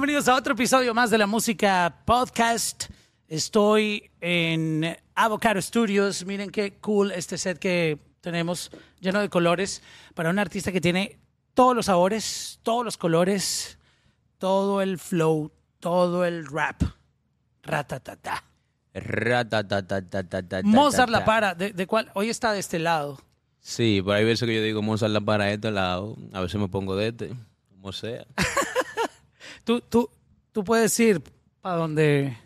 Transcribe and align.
bienvenidos 0.00 0.28
a 0.28 0.34
otro 0.34 0.54
episodio 0.54 0.94
más 0.94 1.10
de 1.10 1.18
la 1.18 1.26
música 1.26 1.94
podcast. 2.06 2.84
Estoy 3.28 4.10
en 4.22 4.96
Avocado 5.14 5.60
Studios. 5.60 6.24
Miren 6.24 6.48
qué 6.48 6.78
cool 6.80 7.12
este 7.12 7.36
set 7.36 7.58
que 7.58 7.98
tenemos 8.22 8.70
lleno 8.98 9.20
de 9.20 9.28
colores 9.28 9.82
para 10.14 10.30
un 10.30 10.38
artista 10.38 10.72
que 10.72 10.80
tiene 10.80 11.18
todos 11.52 11.76
los 11.76 11.84
sabores, 11.84 12.60
todos 12.62 12.82
los 12.82 12.96
colores, 12.96 13.78
todo 14.38 14.80
el 14.80 14.98
flow, 14.98 15.52
todo 15.80 16.24
el 16.24 16.46
rap. 16.46 16.80
Ratatata. 17.62 18.42
Ratatatatata. 18.94 20.62
Mozart 20.62 21.10
La 21.10 21.26
Para, 21.26 21.54
¿de, 21.54 21.74
de 21.74 21.86
cuál? 21.86 22.10
Hoy 22.14 22.30
está 22.30 22.52
de 22.52 22.60
este 22.60 22.78
lado. 22.78 23.20
Sí, 23.60 24.00
por 24.02 24.14
ahí 24.14 24.24
veces 24.24 24.48
que 24.48 24.54
yo 24.54 24.62
digo 24.62 24.80
Mozart 24.80 25.12
La 25.12 25.20
Para 25.20 25.44
de 25.44 25.54
este 25.54 25.70
lado. 25.70 26.16
A 26.32 26.40
veces 26.40 26.58
me 26.58 26.68
pongo 26.68 26.96
de 26.96 27.08
este, 27.08 27.32
como 27.68 27.92
sea. 27.92 28.24
Tú, 29.70 29.80
tú, 29.88 30.10
tú 30.50 30.64
puedes 30.64 30.98
ir 30.98 31.22
para 31.60 31.76
donde, 31.76 32.36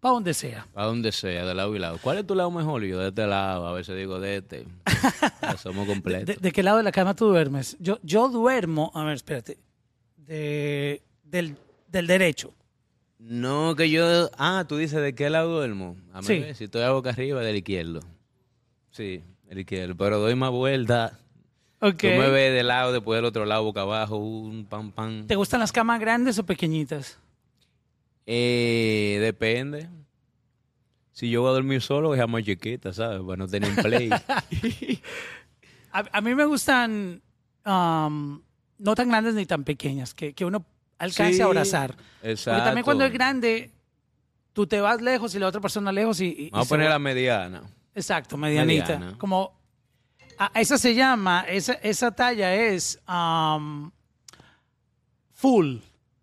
para 0.00 0.14
donde 0.14 0.32
sea. 0.32 0.66
A 0.74 0.86
donde 0.86 1.12
sea, 1.12 1.44
de 1.44 1.54
lado 1.54 1.76
y 1.76 1.78
lado. 1.78 1.98
¿Cuál 2.00 2.16
es 2.16 2.26
tu 2.26 2.34
lado 2.34 2.50
mejor? 2.50 2.82
Yo 2.84 2.98
de 2.98 3.08
este 3.08 3.26
lado, 3.26 3.66
a 3.66 3.72
veces 3.74 3.94
digo 3.94 4.18
de 4.18 4.36
este. 4.38 4.64
Ya 5.42 5.56
somos 5.58 5.86
¿De, 5.86 5.92
completos. 5.92 6.36
de 6.40 6.52
qué 6.52 6.62
lado 6.62 6.78
de 6.78 6.82
la 6.82 6.92
cama 6.92 7.14
tú 7.14 7.26
duermes? 7.26 7.76
Yo, 7.78 7.98
yo 8.02 8.30
duermo, 8.30 8.90
a 8.94 9.04
ver, 9.04 9.16
espérate, 9.16 9.58
de, 10.16 11.02
del, 11.24 11.56
del 11.88 12.06
derecho. 12.06 12.54
No, 13.18 13.76
que 13.76 13.90
yo... 13.90 14.30
Ah, 14.38 14.64
tú 14.66 14.78
dices 14.78 15.02
de 15.02 15.14
qué 15.14 15.28
lado 15.28 15.50
duermo. 15.56 15.98
A 16.14 16.22
mí, 16.22 16.26
Sí. 16.26 16.42
si 16.54 16.64
estoy 16.64 16.80
a 16.82 16.90
boca 16.92 17.10
arriba, 17.10 17.42
del 17.42 17.56
izquierdo. 17.56 18.00
Sí, 18.92 19.22
del 19.44 19.58
izquierdo. 19.58 19.94
Pero 19.94 20.18
doy 20.20 20.34
más 20.36 20.50
vuelta. 20.52 21.18
Ok. 21.80 21.96
Tú 21.98 22.06
me 22.08 22.28
ves 22.28 22.52
de 22.52 22.62
lado, 22.62 22.92
después 22.92 23.16
del 23.18 23.24
otro 23.24 23.44
lado, 23.46 23.64
boca 23.64 23.80
abajo, 23.82 24.16
un 24.16 24.66
pam, 24.66 24.92
pam. 24.92 25.26
¿Te 25.26 25.34
gustan 25.36 25.60
las 25.60 25.72
camas 25.72 25.98
grandes 25.98 26.38
o 26.38 26.44
pequeñitas? 26.44 27.18
Eh, 28.26 29.18
depende. 29.20 29.88
Si 31.12 31.30
yo 31.30 31.42
voy 31.42 31.50
a 31.50 31.54
dormir 31.54 31.80
solo, 31.82 32.14
es 32.14 32.28
más 32.28 32.44
chiquita, 32.44 32.92
¿sabes? 32.92 33.20
Para 33.22 33.36
no 33.36 33.48
tener 33.48 33.70
un 33.70 33.76
play. 33.76 34.10
A, 35.92 36.04
a 36.12 36.20
mí 36.20 36.36
me 36.36 36.44
gustan 36.44 37.20
um, 37.66 38.40
no 38.78 38.94
tan 38.94 39.08
grandes 39.08 39.34
ni 39.34 39.44
tan 39.44 39.64
pequeñas, 39.64 40.14
que, 40.14 40.34
que 40.34 40.44
uno 40.44 40.64
alcance 40.98 41.34
Sí, 41.34 41.40
a 41.42 41.46
abrazar. 41.46 41.96
Porque 41.96 42.30
Exacto. 42.30 42.62
también 42.62 42.84
cuando 42.84 43.04
es 43.04 43.12
grande, 43.12 43.72
tú 44.52 44.66
te 44.68 44.80
vas 44.80 45.00
lejos 45.02 45.34
y 45.34 45.40
la 45.40 45.48
otra 45.48 45.60
persona 45.60 45.90
lejos 45.90 46.20
y... 46.20 46.48
Vamos 46.52 46.66
a 46.66 46.68
poner 46.68 46.88
la 46.88 46.98
mediana. 47.00 47.62
Exacto, 47.94 48.36
medianita. 48.36 48.98
Mediana. 48.98 49.18
Como 49.18 49.59
a- 50.40 50.60
esa 50.60 50.78
se 50.78 50.94
llama, 50.94 51.44
esa, 51.48 51.74
esa 51.74 52.10
talla 52.10 52.54
es 52.54 52.98
um, 53.08 53.90
full. 55.32 55.76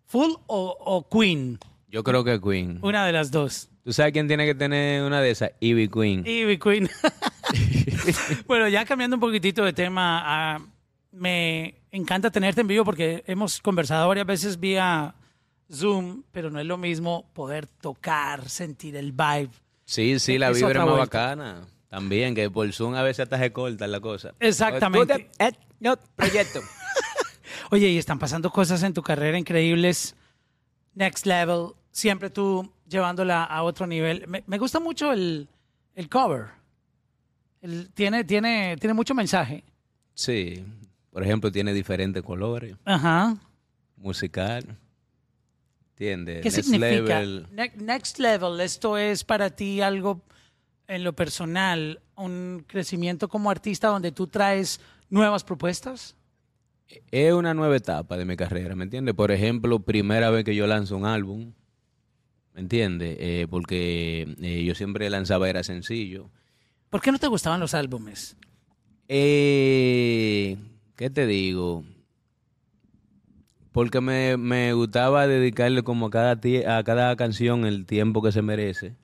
Full 0.06 0.32
o, 0.46 0.76
o 0.80 1.08
queen. 1.08 1.58
Yo 1.90 2.02
creo 2.04 2.22
que 2.24 2.38
Queen. 2.40 2.78
Una 2.82 3.06
de 3.06 3.12
las 3.12 3.30
dos. 3.30 3.70
¿Tú 3.82 3.92
sabes 3.94 4.12
quién 4.12 4.28
tiene 4.28 4.44
que 4.44 4.54
tener 4.54 5.02
una 5.04 5.22
de 5.22 5.30
esas? 5.30 5.52
Ivy 5.60 5.88
Queen. 5.88 6.22
Ivy 6.26 6.58
Queen. 6.58 6.88
bueno, 8.46 8.68
ya 8.68 8.84
cambiando 8.84 9.16
un 9.16 9.20
poquitito 9.20 9.64
de 9.64 9.72
tema, 9.72 10.22
ah, 10.24 10.60
me 11.12 11.74
encanta 11.90 12.30
tenerte 12.30 12.60
en 12.60 12.66
vivo 12.66 12.84
porque 12.84 13.24
hemos 13.26 13.60
conversado 13.60 14.06
varias 14.08 14.26
veces 14.26 14.60
vía 14.60 15.14
Zoom, 15.72 16.22
pero 16.32 16.50
no 16.50 16.60
es 16.60 16.66
lo 16.66 16.76
mismo 16.76 17.24
poder 17.32 17.66
tocar, 17.66 18.48
sentir 18.50 18.94
el 18.96 19.12
vibe. 19.12 19.50
Sí, 19.86 20.18
sí, 20.18 20.36
la 20.36 20.50
Es 20.50 20.56
vibra 20.58 20.70
es 20.72 20.76
más 20.78 20.86
vuelta. 20.96 21.18
bacana. 21.18 21.66
También, 21.88 22.34
que 22.34 22.50
por 22.50 22.70
Zoom 22.72 22.94
a 22.94 23.02
veces 23.02 23.20
hasta 23.20 23.38
se 23.38 23.52
corta 23.52 23.86
la 23.86 24.00
cosa. 24.00 24.34
Exactamente. 24.40 25.30
Eh, 25.38 25.52
no, 25.80 25.96
proyecto. 26.16 26.60
Oye, 27.70 27.88
y 27.88 27.98
están 27.98 28.18
pasando 28.18 28.50
cosas 28.50 28.82
en 28.82 28.92
tu 28.94 29.02
carrera 29.02 29.38
increíbles. 29.38 30.14
Next 30.94 31.24
level, 31.26 31.68
siempre 31.90 32.28
tú 32.30 32.70
llevándola 32.88 33.44
a 33.44 33.62
otro 33.62 33.86
nivel. 33.86 34.26
Me, 34.28 34.42
me 34.46 34.58
gusta 34.58 34.80
mucho 34.80 35.12
el, 35.12 35.48
el 35.94 36.08
cover. 36.08 36.46
El- 37.62 37.90
tiene, 37.92 38.24
tiene, 38.24 38.76
tiene 38.78 38.94
mucho 38.94 39.14
mensaje. 39.14 39.64
sí. 40.14 40.64
Por 41.10 41.24
ejemplo, 41.24 41.50
tiene 41.50 41.72
diferentes 41.72 42.22
colores. 42.22 42.76
Ajá. 42.84 43.34
Musical. 43.96 44.76
¿Entiendes? 45.92 46.42
¿Qué 46.42 46.50
Next 46.50 46.62
significa? 46.70 47.20
level. 47.20 47.46
Ne- 47.50 47.72
next 47.76 48.18
level, 48.20 48.60
esto 48.60 48.96
es 48.96 49.24
para 49.24 49.50
ti 49.50 49.80
algo 49.80 50.20
en 50.88 51.04
lo 51.04 51.12
personal, 51.12 52.00
un 52.16 52.64
crecimiento 52.66 53.28
como 53.28 53.50
artista 53.50 53.88
donde 53.88 54.10
tú 54.10 54.26
traes 54.26 54.80
nuevas 55.10 55.44
propuestas. 55.44 56.16
Es 57.10 57.32
una 57.34 57.52
nueva 57.52 57.76
etapa 57.76 58.16
de 58.16 58.24
mi 58.24 58.36
carrera, 58.36 58.74
¿me 58.74 58.84
entiendes? 58.84 59.14
Por 59.14 59.30
ejemplo, 59.30 59.80
primera 59.80 60.30
vez 60.30 60.44
que 60.44 60.56
yo 60.56 60.66
lanzo 60.66 60.96
un 60.96 61.04
álbum, 61.04 61.52
¿me 62.54 62.62
entiendes? 62.62 63.16
Eh, 63.20 63.46
porque 63.50 64.34
eh, 64.40 64.64
yo 64.64 64.74
siempre 64.74 65.10
lanzaba 65.10 65.50
era 65.50 65.62
sencillo. 65.62 66.30
¿Por 66.88 67.02
qué 67.02 67.12
no 67.12 67.18
te 67.18 67.26
gustaban 67.26 67.60
los 67.60 67.74
álbumes? 67.74 68.36
Eh, 69.08 70.56
¿Qué 70.96 71.10
te 71.10 71.26
digo? 71.26 71.84
Porque 73.72 74.00
me, 74.00 74.38
me 74.38 74.72
gustaba 74.72 75.26
dedicarle 75.26 75.82
como 75.82 76.06
a 76.06 76.10
cada, 76.10 76.32
a 76.78 76.82
cada 76.82 77.14
canción 77.16 77.66
el 77.66 77.84
tiempo 77.84 78.22
que 78.22 78.32
se 78.32 78.40
merece. 78.40 78.96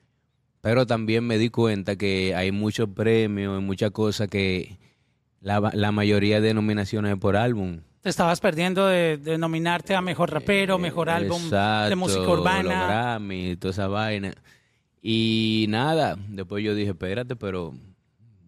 Pero 0.65 0.87
también 0.87 1.23
me 1.23 1.37
di 1.37 1.51
cuenta 1.51 1.95
que 1.95 2.33
hay 2.33 2.51
muchos 2.51 2.89
premios 2.89 3.61
y 3.61 3.63
muchas 3.63 3.91
cosas 3.91 4.29
que 4.29 4.79
la, 5.39 5.59
la 5.75 5.91
mayoría 5.91 6.41
de 6.41 6.55
nominaciones 6.55 7.13
es 7.13 7.19
por 7.19 7.35
álbum. 7.35 7.81
Te 8.01 8.09
estabas 8.09 8.39
perdiendo 8.39 8.87
de, 8.87 9.17
de 9.17 9.37
nominarte 9.37 9.93
a 9.93 10.01
mejor 10.01 10.31
rapero, 10.31 10.79
mejor 10.79 11.11
álbum 11.11 11.51
de 11.51 11.95
música 11.95 12.23
Los 12.23 12.39
urbana. 12.39 12.87
Grammy, 12.87 13.55
toda 13.57 13.73
esa 13.73 13.87
vaina. 13.87 14.33
Y 15.03 15.67
nada, 15.69 16.17
después 16.29 16.63
yo 16.63 16.73
dije, 16.73 16.89
espérate, 16.89 17.35
pero 17.35 17.75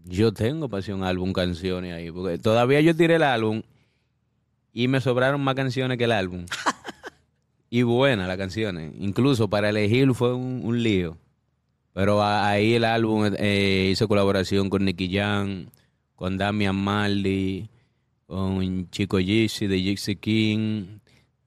yo 0.03 0.33
tengo 0.33 0.69
pasión 0.69 1.03
álbum, 1.03 1.33
canciones 1.33 1.93
ahí. 1.93 2.09
Porque 2.09 2.39
todavía 2.39 2.81
yo 2.81 2.95
tiré 2.95 3.17
el 3.17 3.23
álbum 3.23 3.61
y 4.73 4.87
me 4.87 5.01
sobraron 5.01 5.41
más 5.41 5.53
canciones 5.53 5.99
que 5.99 6.05
el 6.05 6.13
álbum. 6.13 6.47
y 7.69 7.83
buenas 7.83 8.27
las 8.27 8.37
canciones. 8.37 8.91
Incluso 8.97 9.51
para 9.51 9.69
elegir 9.69 10.11
fue 10.15 10.33
un, 10.33 10.61
un 10.63 10.81
lío. 10.81 11.15
Pero 11.97 12.23
ahí 12.23 12.75
el 12.75 12.83
álbum 12.83 13.33
eh, 13.39 13.89
hizo 13.91 14.07
colaboración 14.07 14.69
con 14.69 14.85
Nicky 14.85 15.11
Jam, 15.11 15.71
con 16.13 16.37
Damian 16.37 16.75
Marley, 16.75 17.71
con 18.27 18.87
Chico 18.91 19.17
Gypsy 19.17 19.65
de 19.65 19.81
Gypsy 19.81 20.15
King. 20.15 20.99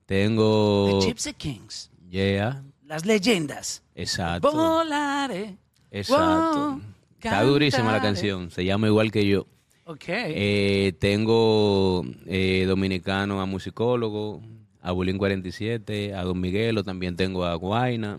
Tengo... 0.06 0.98
The 1.02 1.06
Gypsy 1.06 1.34
Kings, 1.34 1.92
Yeah, 2.08 2.64
las 2.84 3.06
leyendas. 3.06 3.84
exacto. 3.94 4.50
Volaré. 4.50 5.56
Exacto. 5.92 6.70
Wow, 6.72 6.82
Está 7.22 7.44
durísima 7.44 7.92
la 7.92 8.02
canción. 8.02 8.50
Se 8.50 8.64
llama 8.64 8.88
igual 8.88 9.12
que 9.12 9.28
yo. 9.28 9.46
Ok. 9.84 10.06
Eh, 10.08 10.94
tengo 10.98 12.04
eh, 12.26 12.64
dominicano 12.66 13.40
a 13.40 13.46
musicólogo, 13.46 14.42
a 14.82 14.90
Bulín 14.90 15.16
47, 15.16 16.12
a 16.12 16.24
Don 16.24 16.40
Miguelo, 16.40 16.82
también 16.82 17.14
tengo 17.14 17.44
a 17.44 17.54
Guaina. 17.54 18.18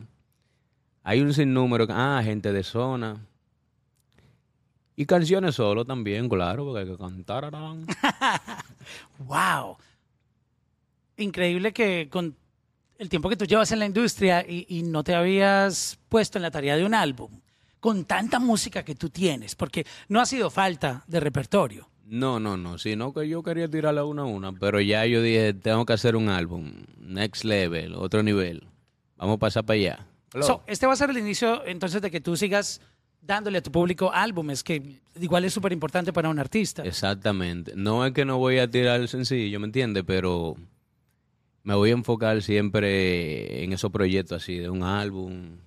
Hay 1.03 1.21
un 1.21 1.33
sinnúmero, 1.33 1.87
ah, 1.89 2.21
gente 2.23 2.53
de 2.53 2.63
zona. 2.63 3.25
Y 4.95 5.05
canciones 5.05 5.55
solo 5.55 5.83
también, 5.83 6.29
claro, 6.29 6.65
porque 6.65 6.81
hay 6.81 6.85
que 6.87 6.97
cantar. 6.97 7.51
Wow. 9.19 9.77
Increíble 11.17 11.71
que 11.71 12.09
con 12.09 12.35
el 12.97 13.09
tiempo 13.09 13.29
que 13.29 13.37
tú 13.37 13.45
llevas 13.45 13.71
en 13.71 13.79
la 13.79 13.85
industria 13.85 14.45
y, 14.47 14.65
y 14.69 14.83
no 14.83 15.03
te 15.03 15.15
habías 15.15 15.97
puesto 16.09 16.37
en 16.37 16.43
la 16.43 16.51
tarea 16.51 16.75
de 16.75 16.85
un 16.85 16.93
álbum, 16.93 17.31
con 17.79 18.05
tanta 18.05 18.39
música 18.39 18.83
que 18.83 18.95
tú 18.95 19.09
tienes, 19.09 19.55
porque 19.55 19.85
no 20.07 20.19
ha 20.19 20.25
sido 20.25 20.49
falta 20.49 21.03
de 21.07 21.19
repertorio. 21.19 21.87
No, 22.05 22.39
no, 22.39 22.57
no, 22.57 22.77
sino 22.77 23.13
que 23.13 23.27
yo 23.29 23.41
quería 23.41 23.69
tirarla 23.69 24.03
una 24.03 24.23
a 24.23 24.25
una, 24.25 24.51
pero 24.51 24.81
ya 24.81 25.05
yo 25.05 25.21
dije, 25.21 25.53
tengo 25.53 25.85
que 25.85 25.93
hacer 25.93 26.15
un 26.15 26.27
álbum, 26.27 26.73
next 26.99 27.45
level, 27.45 27.95
otro 27.95 28.21
nivel. 28.21 28.67
Vamos 29.15 29.35
a 29.35 29.39
pasar 29.39 29.63
para 29.63 29.79
allá. 29.79 30.07
So, 30.39 30.63
este 30.67 30.87
va 30.87 30.93
a 30.93 30.95
ser 30.95 31.09
el 31.09 31.17
inicio 31.17 31.65
entonces 31.65 32.01
de 32.01 32.09
que 32.09 32.21
tú 32.21 32.37
sigas 32.37 32.79
dándole 33.21 33.59
a 33.59 33.61
tu 33.61 33.71
público 33.71 34.11
álbumes, 34.11 34.63
que 34.63 35.01
igual 35.19 35.45
es 35.45 35.53
súper 35.53 35.73
importante 35.73 36.13
para 36.13 36.29
un 36.29 36.39
artista. 36.39 36.83
Exactamente. 36.83 37.73
No 37.75 38.05
es 38.05 38.13
que 38.13 38.25
no 38.25 38.37
voy 38.37 38.59
a 38.59 38.69
tirar 38.69 39.01
el 39.01 39.07
sencillo, 39.07 39.59
¿me 39.59 39.67
entiendes? 39.67 40.03
Pero 40.07 40.55
me 41.63 41.75
voy 41.75 41.91
a 41.91 41.93
enfocar 41.93 42.41
siempre 42.41 43.63
en 43.63 43.73
esos 43.73 43.91
proyectos 43.91 44.41
así, 44.41 44.57
de 44.57 44.69
un 44.69 44.83
álbum 44.83 45.57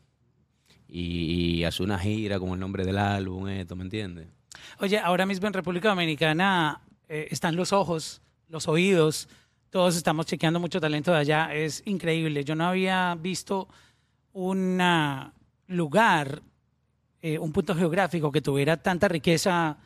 y, 0.89 1.59
y 1.59 1.65
hacer 1.65 1.85
una 1.85 1.99
gira 1.99 2.41
con 2.41 2.51
el 2.51 2.59
nombre 2.59 2.85
del 2.85 2.99
álbum, 2.99 3.49
esto, 3.49 3.77
¿me 3.77 3.85
entiendes? 3.85 4.27
Oye, 4.81 4.99
ahora 4.99 5.27
mismo 5.27 5.47
en 5.47 5.53
República 5.53 5.91
Dominicana 5.91 6.81
eh, 7.09 7.29
están 7.31 7.55
los 7.55 7.73
ojos, 7.73 8.23
los 8.49 8.67
oídos, 8.67 9.29
todos 9.71 9.97
estamos 9.97 10.27
chequeando 10.27 10.61
mucho 10.61 10.81
talento 10.81 11.13
de 11.13 11.19
allá, 11.19 11.55
es 11.55 11.83
increíble. 11.85 12.45
Yo 12.45 12.55
no 12.55 12.67
había 12.67 13.17
visto 13.21 13.69
un 14.35 14.81
lugar, 15.69 16.43
eh, 17.23 17.39
un 17.39 17.53
punto 17.53 17.75
geográfico 17.75 18.31
que 18.31 18.43
tuviera 18.43 18.77
tanta 18.77 19.09
riqueza 19.09 19.79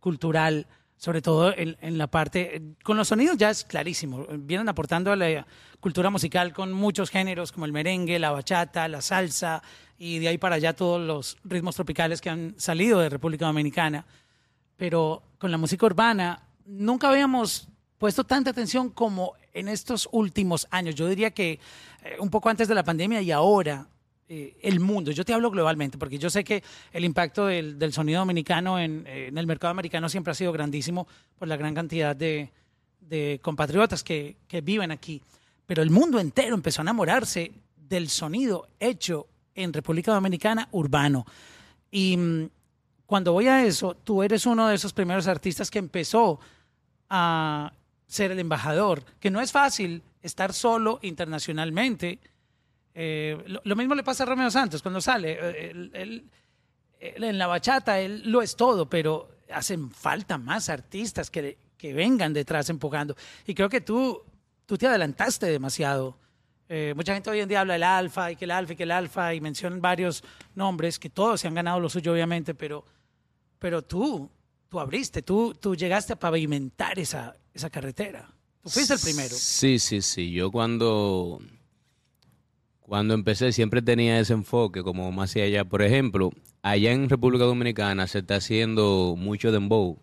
cultural 0.00 0.66
sobre 0.98 1.20
todo 1.20 1.52
en, 1.54 1.76
en, 1.82 1.98
la 1.98 2.06
parte, 2.06 2.62
con 2.82 2.96
los 2.96 3.08
sonidos 3.08 3.36
ya 3.36 3.50
es 3.50 3.64
clarísimo, 3.64 4.26
vienen 4.30 4.68
aportando 4.68 5.12
a 5.12 5.16
la 5.16 5.46
cultura 5.78 6.08
musical 6.08 6.52
con 6.54 6.72
muchos 6.72 7.10
géneros 7.10 7.52
como 7.52 7.66
el 7.66 7.72
merengue, 7.72 8.18
la 8.18 8.30
bachata, 8.30 8.88
la 8.88 9.02
salsa 9.02 9.62
y 9.98 10.18
de 10.18 10.28
ahí 10.28 10.38
para 10.38 10.56
allá 10.56 10.74
todos 10.74 11.00
los 11.00 11.36
ritmos 11.44 11.74
tropicales 11.76 12.20
que 12.20 12.30
han 12.30 12.54
salido 12.58 13.00
de 13.00 13.08
República 13.08 13.46
Dominicana. 13.46 14.06
Pero 14.76 15.22
con 15.38 15.50
la 15.50 15.58
música 15.58 15.86
urbana 15.86 16.42
nunca 16.64 17.08
habíamos 17.08 17.68
puesto 17.98 18.24
tanta 18.24 18.50
atención 18.50 18.90
como 18.90 19.34
en 19.52 19.68
estos 19.68 20.08
últimos 20.12 20.66
años. 20.70 20.94
Yo 20.94 21.08
diría 21.08 21.30
que 21.30 21.60
eh, 22.02 22.16
un 22.20 22.30
poco 22.30 22.48
antes 22.48 22.68
de 22.68 22.74
la 22.74 22.84
pandemia 22.84 23.22
y 23.22 23.30
ahora 23.30 23.86
eh, 24.28 24.56
el 24.62 24.80
mundo. 24.80 25.12
Yo 25.12 25.24
te 25.24 25.32
hablo 25.32 25.52
globalmente, 25.52 25.98
porque 25.98 26.18
yo 26.18 26.30
sé 26.30 26.42
que 26.42 26.62
el 26.92 27.04
impacto 27.04 27.46
del, 27.46 27.78
del 27.78 27.92
sonido 27.92 28.18
dominicano 28.18 28.78
en, 28.78 29.06
eh, 29.06 29.28
en, 29.28 29.38
el 29.38 29.46
mercado 29.46 29.70
americano 29.70 30.08
siempre 30.08 30.32
ha 30.32 30.34
sido 30.34 30.52
grandísimo 30.52 31.06
por 31.38 31.46
la 31.46 31.56
gran 31.56 31.74
cantidad 31.74 32.16
de, 32.16 32.50
de 33.00 33.38
compatriotas 33.40 34.02
que, 34.02 34.36
que, 34.48 34.62
viven 34.62 34.90
aquí. 34.90 35.22
Pero 35.64 35.80
el 35.80 35.90
mundo 35.90 36.18
entero 36.18 36.56
empezó 36.56 36.80
a 36.80 36.84
enamorarse 36.84 37.52
del 37.76 38.08
sonido 38.08 38.68
hecho 38.80 39.28
en 39.54 39.72
República 39.72 40.12
Dominicana 40.12 40.68
urbano. 40.72 41.24
Y 41.92 42.16
mm, 42.16 42.50
cuando 43.06 43.32
voy 43.32 43.46
a 43.46 43.64
eso, 43.64 43.94
tú 43.94 44.24
eres 44.24 44.44
uno 44.44 44.66
de 44.66 44.74
esos 44.74 44.92
primeros 44.92 45.28
artistas 45.28 45.70
que 45.70 45.78
empezó 45.78 46.40
a 47.08 47.72
ser 48.08 48.32
el 48.32 48.40
embajador, 48.40 49.04
que 49.20 49.30
no 49.30 49.40
es 49.40 49.52
fácil 49.52 50.02
estar 50.20 50.52
solo 50.52 50.98
internacionalmente 51.02 52.18
eh, 52.98 53.36
lo, 53.62 53.76
mismo 53.76 53.94
le 53.94 54.02
pasa 54.02 54.22
a 54.22 54.26
Romeo 54.26 54.50
Santos 54.50 54.80
cuando 54.80 55.02
sale. 55.02 55.38
Eh, 55.38 55.90
él, 55.92 56.30
en 56.98 57.36
la 57.36 57.46
bachata, 57.46 58.00
él 58.00 58.22
lo 58.24 58.40
es 58.40 58.56
todo, 58.56 58.88
pero 58.88 59.28
hacen 59.52 59.90
falta 59.90 60.38
más 60.38 60.70
artistas 60.70 61.30
que, 61.30 61.58
que 61.76 61.92
vengan 61.92 62.32
detrás 62.32 62.70
empujando. 62.70 63.14
Y 63.46 63.54
creo 63.54 63.68
que 63.68 63.82
tú, 63.82 64.22
tú 64.64 64.78
te 64.78 64.86
adelantaste 64.86 65.44
demasiado. 65.44 66.16
Eh, 66.70 66.94
mucha 66.96 67.12
gente 67.12 67.28
hoy 67.28 67.40
en 67.40 67.50
día 67.50 67.60
habla 67.60 67.74
del 67.74 67.82
alfa 67.82 68.32
y 68.32 68.36
que 68.36 68.46
el 68.46 68.50
alfa 68.50 68.72
y 68.72 68.76
que 68.76 68.82
el 68.84 68.90
alfa 68.90 69.34
y 69.34 69.42
mencionan 69.42 69.82
varios 69.82 70.24
nombres 70.54 70.98
que 70.98 71.10
todos 71.10 71.42
se 71.42 71.48
han 71.48 71.54
ganado 71.54 71.78
lo 71.78 71.90
suyo, 71.90 72.14
obviamente, 72.14 72.54
pero, 72.54 72.82
pero 73.58 73.82
tú, 73.82 74.30
tú 74.70 74.80
abriste, 74.80 75.20
tú, 75.20 75.54
tú 75.54 75.76
llegaste 75.76 76.14
a 76.14 76.18
pavimentar 76.18 76.98
esa, 76.98 77.36
esa 77.52 77.68
carretera. 77.68 78.32
Tú 78.62 78.70
fuiste 78.70 78.94
el 78.94 79.00
primero. 79.00 79.36
Sí, 79.36 79.78
sí, 79.78 80.00
sí. 80.00 80.32
Yo 80.32 80.50
cuando 80.50 81.40
cuando 82.86 83.14
empecé 83.14 83.50
siempre 83.50 83.82
tenía 83.82 84.20
ese 84.20 84.32
enfoque 84.32 84.82
como 84.82 85.10
más 85.10 85.34
allá. 85.34 85.64
Por 85.64 85.82
ejemplo, 85.82 86.30
allá 86.62 86.92
en 86.92 87.08
República 87.08 87.44
Dominicana 87.44 88.06
se 88.06 88.20
está 88.20 88.36
haciendo 88.36 89.16
mucho 89.18 89.50
dembow. 89.50 89.98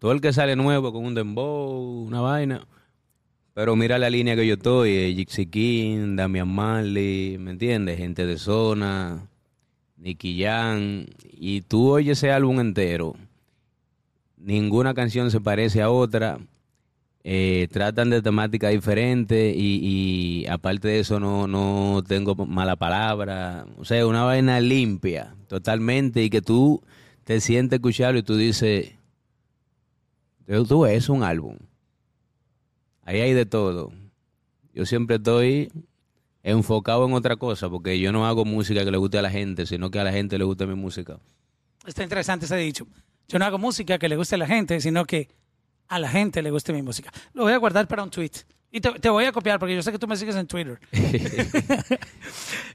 Todo 0.00 0.12
el 0.12 0.20
que 0.20 0.32
sale 0.32 0.56
nuevo 0.56 0.92
con 0.92 1.04
un 1.04 1.14
dembow, 1.14 2.04
una 2.04 2.20
vaina. 2.20 2.66
Pero 3.54 3.76
mira 3.76 3.98
la 3.98 4.10
línea 4.10 4.34
que 4.34 4.46
yo 4.46 4.54
estoy, 4.54 4.90
eh, 4.90 5.14
Jixi 5.14 5.46
King, 5.46 6.16
Damian 6.16 6.48
Marley, 6.48 7.38
¿me 7.38 7.52
entiendes? 7.52 7.98
Gente 7.98 8.26
de 8.26 8.38
zona, 8.38 9.28
Nicky 9.96 10.42
Jan. 10.42 11.06
Y 11.30 11.60
tú 11.62 11.90
oyes 11.90 12.18
ese 12.18 12.32
álbum 12.32 12.58
entero. 12.58 13.14
Ninguna 14.36 14.94
canción 14.94 15.30
se 15.30 15.40
parece 15.40 15.80
a 15.82 15.90
otra 15.90 16.40
eh, 17.22 17.68
tratan 17.70 18.10
de 18.10 18.22
temáticas 18.22 18.70
diferentes 18.70 19.54
y, 19.56 20.46
aparte 20.48 20.88
de 20.88 21.00
eso 21.00 21.20
no, 21.20 21.46
no 21.46 22.02
tengo 22.06 22.34
mala 22.46 22.76
palabra. 22.76 23.66
O 23.76 23.84
sea, 23.84 24.06
una 24.06 24.24
vaina 24.24 24.60
limpia 24.60 25.34
totalmente 25.48 26.22
y 26.22 26.30
que 26.30 26.40
tú 26.40 26.82
te 27.24 27.40
sientes 27.40 27.78
escucharlo 27.78 28.20
y 28.20 28.22
tú 28.22 28.36
dices, 28.36 28.92
tú 30.66 30.86
es 30.86 31.08
un 31.08 31.22
álbum. 31.22 31.56
Ahí 33.02 33.20
hay 33.20 33.34
de 33.34 33.46
todo. 33.46 33.92
Yo 34.72 34.86
siempre 34.86 35.16
estoy 35.16 35.70
enfocado 36.42 37.06
en 37.06 37.12
otra 37.12 37.36
cosa 37.36 37.68
porque 37.68 37.98
yo 37.98 38.12
no 38.12 38.26
hago 38.26 38.44
música 38.44 38.84
que 38.84 38.90
le 38.90 38.96
guste 38.96 39.18
a 39.18 39.22
la 39.22 39.30
gente, 39.30 39.66
sino 39.66 39.90
que 39.90 39.98
a 39.98 40.04
la 40.04 40.12
gente 40.12 40.38
le 40.38 40.44
guste 40.44 40.66
mi 40.66 40.74
música. 40.74 41.18
Está 41.86 42.02
interesante 42.02 42.46
ese 42.46 42.56
dicho. 42.56 42.86
Yo 43.28 43.38
no 43.38 43.44
hago 43.44 43.58
música 43.58 43.98
que 43.98 44.08
le 44.08 44.16
guste 44.16 44.36
a 44.36 44.38
la 44.38 44.46
gente, 44.46 44.80
sino 44.80 45.04
que 45.04 45.28
a 45.90 45.98
la 45.98 46.08
gente 46.08 46.40
le 46.40 46.50
guste 46.50 46.72
mi 46.72 46.82
música. 46.82 47.12
Lo 47.34 47.42
voy 47.42 47.52
a 47.52 47.58
guardar 47.58 47.86
para 47.88 48.02
un 48.02 48.10
tweet. 48.10 48.30
Y 48.70 48.80
te, 48.80 48.92
te 48.92 49.10
voy 49.10 49.24
a 49.24 49.32
copiar 49.32 49.58
porque 49.58 49.74
yo 49.74 49.82
sé 49.82 49.90
que 49.90 49.98
tú 49.98 50.06
me 50.06 50.16
sigues 50.16 50.36
en 50.36 50.46
Twitter. 50.46 50.78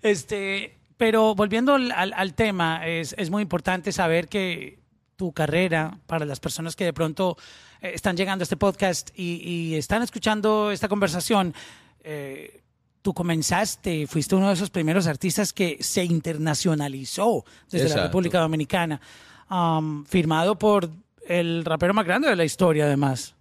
este, 0.02 0.78
pero 0.98 1.34
volviendo 1.34 1.76
al, 1.76 1.92
al 1.92 2.34
tema, 2.34 2.86
es, 2.86 3.16
es, 3.18 3.30
muy 3.30 3.42
importante 3.42 3.94
saber 3.94 4.28
que 4.28 4.80
tu 5.16 5.32
carrera, 5.32 5.98
para 6.08 6.26
las 6.26 6.42
personas 6.42 6.76
que 6.76 6.84
de 6.84 6.92
pronto 6.92 7.38
eh, 7.80 7.92
están 7.96 8.18
llegando 8.18 8.42
a 8.42 8.44
este 8.44 8.58
podcast 8.58 9.10
y, 9.16 9.42
y 9.42 9.76
están 9.76 10.02
escuchando 10.02 10.72
esta 10.72 10.90
conversación, 10.90 11.54
eh, 12.02 12.62
tú 13.02 13.14
comenzaste, 13.14 14.08
fuiste 14.08 14.36
uno 14.36 14.50
de 14.50 14.56
esos 14.56 14.70
primeros 14.70 15.08
artistas 15.08 15.54
que 15.54 15.78
se 15.80 16.04
internacionalizó 16.04 17.46
desde 17.70 17.86
Exacto. 17.86 18.02
la 18.02 18.08
República 18.08 18.40
Dominicana, 18.40 19.00
um, 19.50 20.04
firmado 20.04 20.60
por 20.60 20.90
el 21.28 21.66
rapero 21.66 21.94
más 21.94 22.06
grande 22.06 22.30
de 22.30 22.36
la 22.36 22.46
historia, 22.46 22.86
además. 22.86 23.36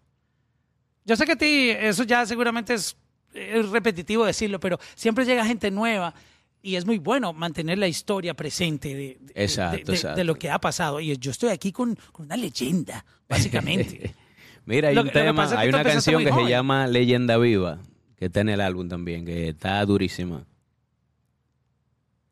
Yo 1.05 1.17
sé 1.17 1.27
que 1.27 1.33
a 1.33 1.37
ti 1.37 1.71
eso 1.71 2.05
ya 2.05 2.25
seguramente 2.27 2.75
es, 2.75 2.97
es, 3.35 3.69
repetitivo 3.69 4.25
decirlo, 4.25 4.59
pero 4.59 4.79
siempre 4.95 5.25
llega 5.25 5.45
gente 5.45 5.71
nueva 5.71 6.15
y 6.63 6.77
es 6.77 6.87
muy 6.87 6.99
bueno 6.99 7.33
mantener 7.33 7.77
la 7.79 7.89
historia 7.89 8.33
presente 8.35 8.89
de, 8.89 9.19
de, 9.21 9.33
exacto, 9.35 9.93
de, 9.93 9.97
exacto. 9.97 10.17
de 10.17 10.25
lo 10.25 10.35
que 10.37 10.51
ha 10.51 10.59
pasado. 10.59 10.99
Y 11.01 11.17
yo 11.19 11.31
estoy 11.31 11.51
aquí 11.51 11.73
con, 11.73 11.97
con 12.11 12.27
una 12.27 12.37
leyenda, 12.37 13.05
básicamente. 13.29 14.15
Mira, 14.65 14.89
hay 14.89 14.95
lo, 14.95 15.03
un 15.03 15.11
tema, 15.11 15.45
hay 15.59 15.69
una 15.69 15.85
canción 15.85 16.25
que 16.25 16.31
joven. 16.31 16.47
se 16.47 16.51
llama 16.51 16.87
Leyenda 16.87 17.37
Viva, 17.37 17.81
que 18.17 18.27
está 18.27 18.41
en 18.41 18.49
el 18.49 18.63
álbum 18.63 18.89
también, 18.89 19.27
que 19.27 19.49
está 19.49 19.85
durísima. 19.85 20.47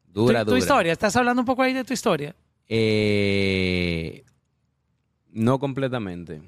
Dura, 0.06 0.40
¿Tu, 0.40 0.44
dura. 0.44 0.44
tu 0.46 0.56
historia, 0.56 0.93
¿estás 0.93 1.14
hablando 1.16 1.43
un 1.43 1.46
poco 1.46 1.60
ahí 1.62 1.75
de 1.75 1.84
tu 1.84 1.93
historia? 1.93 2.34
Eh, 2.69 4.25
no 5.32 5.58
completamente. 5.58 6.43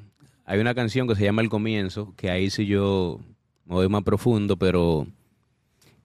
Hay 0.44 0.60
una 0.60 0.74
canción 0.74 1.08
que 1.08 1.14
se 1.14 1.24
llama 1.24 1.42
El 1.42 1.48
Comienzo, 1.48 2.14
que 2.16 2.30
ahí 2.30 2.50
sí 2.50 2.66
yo 2.66 3.20
me 3.64 3.74
voy 3.74 3.88
más 3.88 4.02
profundo, 4.02 4.56
pero 4.56 5.06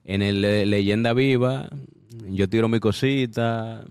en 0.04 0.22
el 0.22 0.40
Leyenda 0.40 1.12
Viva 1.12 1.68
yo 2.28 2.48
tiro 2.48 2.68
mi 2.68 2.80
cosita. 2.80 3.84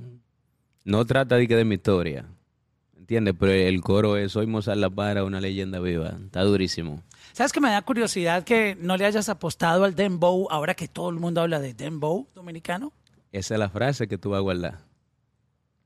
No 0.85 1.05
trata 1.05 1.35
de 1.35 1.47
que 1.47 1.55
de 1.55 1.65
mi 1.65 1.75
historia, 1.75 2.25
¿entiendes? 2.97 3.35
Pero 3.39 3.51
el 3.51 3.81
coro 3.81 4.17
es 4.17 4.31
Soy 4.31 4.47
Mozart 4.47 4.79
La 4.79 4.89
Para, 4.89 5.23
una 5.23 5.39
leyenda 5.39 5.79
viva. 5.79 6.17
Está 6.25 6.41
durísimo. 6.43 7.03
¿Sabes 7.33 7.51
que 7.51 7.61
me 7.61 7.69
da 7.69 7.81
curiosidad 7.81 8.43
que 8.43 8.75
no 8.79 8.97
le 8.97 9.05
hayas 9.05 9.29
apostado 9.29 9.83
al 9.83 9.95
dembow 9.95 10.47
ahora 10.49 10.73
que 10.73 10.87
todo 10.87 11.09
el 11.09 11.17
mundo 11.17 11.41
habla 11.41 11.59
de 11.59 11.73
dembow 11.73 12.27
dominicano? 12.33 12.91
Esa 13.31 13.53
es 13.55 13.59
la 13.59 13.69
frase 13.69 14.07
que 14.07 14.17
tú 14.17 14.31
vas 14.31 14.39
a 14.39 14.41
guardar. 14.41 14.79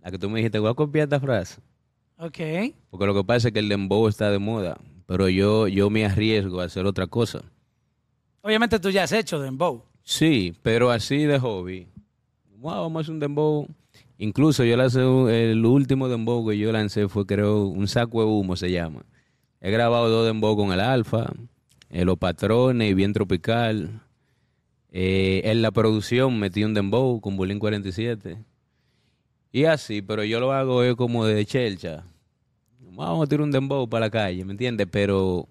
La 0.02 0.12
que 0.12 0.18
tú 0.18 0.30
me 0.30 0.40
dijiste, 0.40 0.60
voy 0.60 0.72
a 0.72 0.74
copiar 0.74 1.06
esta 1.06 1.20
frase. 1.20 1.62
Ok. 2.18 2.40
Porque 2.90 3.06
lo 3.06 3.14
que 3.14 3.24
pasa 3.24 3.48
es 3.48 3.54
que 3.54 3.60
el 3.60 3.70
dembow 3.70 4.08
está 4.08 4.32
de 4.32 4.40
moda, 4.40 4.78
pero 5.06 5.30
yo, 5.30 5.68
yo 5.68 5.90
me 5.90 6.06
arriesgo 6.06 6.62
a 6.62 6.66
hacer 6.66 6.86
otra 6.86 7.08
cosa. 7.08 7.42
Obviamente 8.42 8.80
tú 8.80 8.90
ya 8.90 9.04
has 9.04 9.12
hecho 9.12 9.40
dembow. 9.40 9.84
Sí, 10.04 10.54
pero 10.62 10.92
así 10.92 11.20
de 11.26 11.40
hobby. 11.40 11.88
Wow, 12.58 12.84
vamos 12.84 13.00
a 13.00 13.02
hacer 13.02 13.14
un 13.14 13.20
dembow. 13.20 13.68
Incluso 14.18 14.64
yo 14.64 14.78
lancé 14.78 15.02
el 15.02 15.66
último 15.66 16.08
dembow 16.08 16.48
que 16.48 16.58
yo 16.58 16.72
lancé 16.72 17.08
fue 17.08 17.26
creo 17.26 17.66
un 17.66 17.88
saco 17.88 18.22
de 18.22 18.28
humo 18.28 18.56
se 18.56 18.72
llama. 18.72 19.04
He 19.60 19.72
grabado 19.72 20.10
dos 20.10 20.26
dembow 20.26 20.56
con 20.56 20.72
el 20.72 20.82
Alfa, 20.82 21.32
eh, 21.90 22.06
Los 22.06 22.18
Patrones 22.18 22.92
y 22.92 22.94
Bien 22.94 23.14
Tropical. 23.14 24.02
Eh, 24.92 25.42
en 25.46 25.62
la 25.62 25.72
producción 25.72 26.38
metí 26.40 26.64
un 26.64 26.74
dembow 26.74 27.20
con 27.22 27.36
Bulín 27.36 27.60
47. 27.60 28.38
Y 29.56 29.66
así, 29.66 30.02
pero 30.02 30.24
yo 30.24 30.40
lo 30.40 30.52
hago 30.52 30.82
es 30.82 30.96
como 30.96 31.26
de 31.28 31.46
chelcha. 31.46 32.04
Vamos 32.80 33.24
a 33.24 33.30
tirar 33.30 33.44
un 33.44 33.52
dembow 33.52 33.88
para 33.88 34.08
la 34.08 34.10
calle, 34.10 34.44
¿me 34.44 34.54
entiendes? 34.54 34.88
Pero 34.90 35.48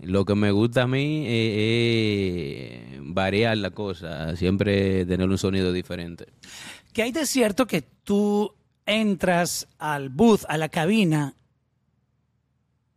lo 0.00 0.24
que 0.24 0.34
me 0.34 0.50
gusta 0.50 0.84
a 0.84 0.86
mí 0.86 1.26
es, 1.26 2.94
es, 2.94 3.00
variar 3.00 3.58
la 3.58 3.70
cosa, 3.70 4.34
siempre 4.34 5.04
tener 5.04 5.28
un 5.28 5.36
sonido 5.36 5.74
diferente. 5.74 6.26
¿Qué 6.94 7.02
hay 7.02 7.12
de 7.12 7.26
cierto 7.26 7.66
que 7.66 7.82
tú 7.82 8.54
entras 8.86 9.68
al 9.76 10.08
booth, 10.08 10.44
a 10.48 10.56
la 10.56 10.70
cabina, 10.70 11.34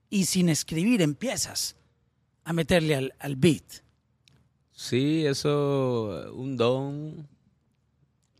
y 0.09 0.25
sin 0.25 0.47
escribir 0.47 1.01
empiezas 1.01 1.75
a 2.45 2.53
meterle 2.53 2.95
al, 2.95 3.13
al 3.19 3.35
beat? 3.35 3.65
Sí, 4.71 5.25
eso, 5.25 6.31
un 6.33 6.55
don, 6.55 7.27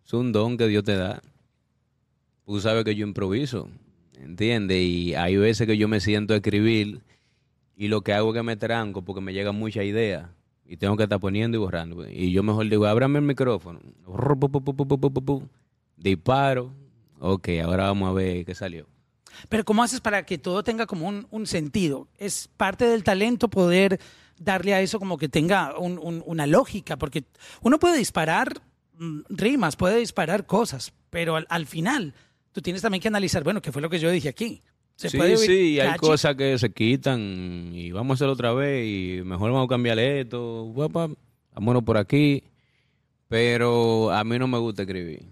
es 0.05 0.13
un 0.13 0.31
don 0.31 0.55
que 0.55 0.67
Dios 0.67 0.85
te 0.85 0.95
da 0.95 1.21
tú 2.51 2.59
sabes 2.61 2.83
que 2.83 2.95
yo 2.95 3.05
improviso, 3.07 3.69
¿entiendes? 4.19 4.77
Y 4.81 5.15
hay 5.15 5.37
veces 5.37 5.65
que 5.67 5.77
yo 5.77 5.87
me 5.87 5.99
siento 5.99 6.33
a 6.33 6.37
escribir 6.37 7.01
y 7.77 7.87
lo 7.87 8.01
que 8.01 8.13
hago 8.13 8.29
es 8.29 8.35
que 8.39 8.43
me 8.43 8.57
tranco 8.57 9.01
porque 9.01 9.21
me 9.21 9.33
llegan 9.33 9.55
muchas 9.55 9.85
ideas 9.85 10.29
y 10.65 10.77
tengo 10.77 10.95
que 10.97 11.03
estar 11.03 11.19
poniendo 11.19 11.57
y 11.57 11.59
borrando. 11.59 12.07
Y 12.09 12.31
yo 12.31 12.43
mejor 12.43 12.69
digo, 12.69 12.85
ábrame 12.85 13.19
el 13.19 13.25
micrófono, 13.25 13.79
disparo, 15.97 16.73
ok, 17.19 17.49
ahora 17.63 17.85
vamos 17.85 18.09
a 18.09 18.13
ver 18.13 18.45
qué 18.45 18.55
salió. 18.55 18.87
Pero 19.49 19.63
¿cómo 19.63 19.83
haces 19.83 20.01
para 20.01 20.25
que 20.25 20.37
todo 20.37 20.63
tenga 20.63 20.85
como 20.85 21.07
un, 21.07 21.27
un 21.31 21.47
sentido? 21.47 22.07
Es 22.17 22.49
parte 22.57 22.85
del 22.85 23.03
talento 23.03 23.49
poder 23.49 23.99
darle 24.37 24.73
a 24.73 24.81
eso 24.81 24.99
como 24.99 25.17
que 25.17 25.29
tenga 25.29 25.77
un- 25.79 25.99
un- 25.99 26.23
una 26.25 26.47
lógica, 26.47 26.97
porque 26.97 27.23
uno 27.61 27.79
puede 27.79 27.97
disparar 27.97 28.61
mm, 28.97 29.21
rimas, 29.29 29.75
puede 29.77 29.97
disparar 29.99 30.45
cosas, 30.45 30.93
pero 31.09 31.37
al 31.47 31.65
final 31.65 32.13
tú 32.51 32.61
tienes 32.61 32.81
también 32.81 33.01
que 33.01 33.07
analizar, 33.07 33.43
bueno, 33.43 33.61
¿qué 33.61 33.71
fue 33.71 33.81
lo 33.81 33.89
que 33.89 33.99
yo 33.99 34.09
dije 34.09 34.29
aquí? 34.29 34.61
Se 34.95 35.09
sí, 35.09 35.17
puede 35.17 35.37
sí, 35.37 35.79
hay 35.79 35.97
cosas 35.97 36.35
que 36.35 36.57
se 36.59 36.71
quitan 36.71 37.71
y 37.73 37.91
vamos 37.91 38.11
a 38.11 38.13
hacerlo 38.15 38.33
otra 38.33 38.53
vez 38.53 38.85
y 38.85 39.23
mejor 39.23 39.51
vamos 39.51 39.65
a 39.65 39.69
cambiarle 39.69 40.21
esto, 40.21 40.65
guapa, 40.65 41.09
vámonos 41.53 41.83
por 41.83 41.97
aquí. 41.97 42.43
Pero 43.27 44.11
a 44.11 44.23
mí 44.23 44.37
no 44.37 44.47
me 44.47 44.57
gusta 44.57 44.81
escribir. 44.81 45.23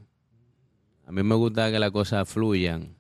A 1.05 1.11
mí 1.11 1.21
me 1.21 1.35
gusta 1.35 1.69
que 1.69 1.79
las 1.79 1.91
cosas 1.91 2.27
fluyan. 2.27 2.95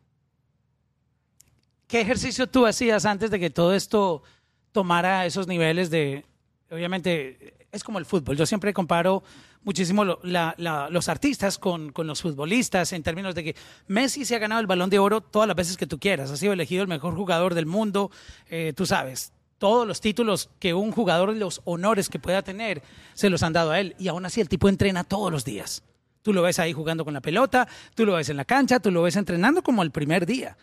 ¿Qué 1.87 2.01
ejercicio 2.01 2.47
tú 2.47 2.65
hacías 2.65 3.05
antes 3.05 3.31
de 3.31 3.39
que 3.39 3.49
todo 3.49 3.73
esto 3.73 4.23
tomara 4.71 5.25
esos 5.25 5.47
niveles 5.47 5.89
de, 5.89 6.25
obviamente, 6.69 7.53
es 7.71 7.83
como 7.83 7.99
el 7.99 8.05
fútbol. 8.05 8.37
Yo 8.37 8.45
siempre 8.45 8.73
comparo 8.73 9.23
muchísimo 9.63 10.05
los 10.05 11.09
artistas 11.09 11.57
con, 11.57 11.91
con 11.91 12.07
los 12.07 12.21
futbolistas 12.21 12.93
en 12.93 13.03
términos 13.03 13.35
de 13.35 13.43
que 13.43 13.55
Messi 13.87 14.25
se 14.25 14.35
ha 14.35 14.39
ganado 14.39 14.61
el 14.61 14.67
balón 14.67 14.89
de 14.89 14.99
oro 14.99 15.21
todas 15.21 15.47
las 15.47 15.55
veces 15.55 15.77
que 15.77 15.87
tú 15.87 15.99
quieras. 15.99 16.31
Ha 16.31 16.37
sido 16.37 16.53
elegido 16.53 16.81
el 16.81 16.87
mejor 16.87 17.15
jugador 17.15 17.53
del 17.53 17.65
mundo, 17.65 18.11
eh, 18.49 18.73
tú 18.75 18.85
sabes. 18.85 19.33
Todos 19.57 19.85
los 19.85 19.99
títulos 19.99 20.49
que 20.59 20.73
un 20.73 20.91
jugador, 20.91 21.35
los 21.35 21.61
honores 21.65 22.07
que 22.07 22.17
pueda 22.17 22.41
tener, 22.41 22.81
se 23.13 23.29
los 23.29 23.43
han 23.43 23.51
dado 23.51 23.71
a 23.71 23.79
él. 23.79 23.95
Y 23.99 24.07
aún 24.07 24.25
así 24.25 24.39
el 24.39 24.47
tipo 24.47 24.69
entrena 24.69 25.03
todos 25.03 25.31
los 25.31 25.43
días. 25.43 25.83
Tú 26.21 26.31
lo 26.31 26.41
ves 26.41 26.59
ahí 26.59 26.71
jugando 26.71 27.03
con 27.03 27.13
la 27.13 27.21
pelota, 27.21 27.67
tú 27.95 28.05
lo 28.05 28.13
ves 28.13 28.29
en 28.29 28.37
la 28.37 28.45
cancha, 28.45 28.79
tú 28.79 28.91
lo 28.91 29.01
ves 29.01 29.17
entrenando 29.17 29.61
como 29.61 29.83
el 29.83 29.91
primer 29.91 30.25
día. 30.25 30.57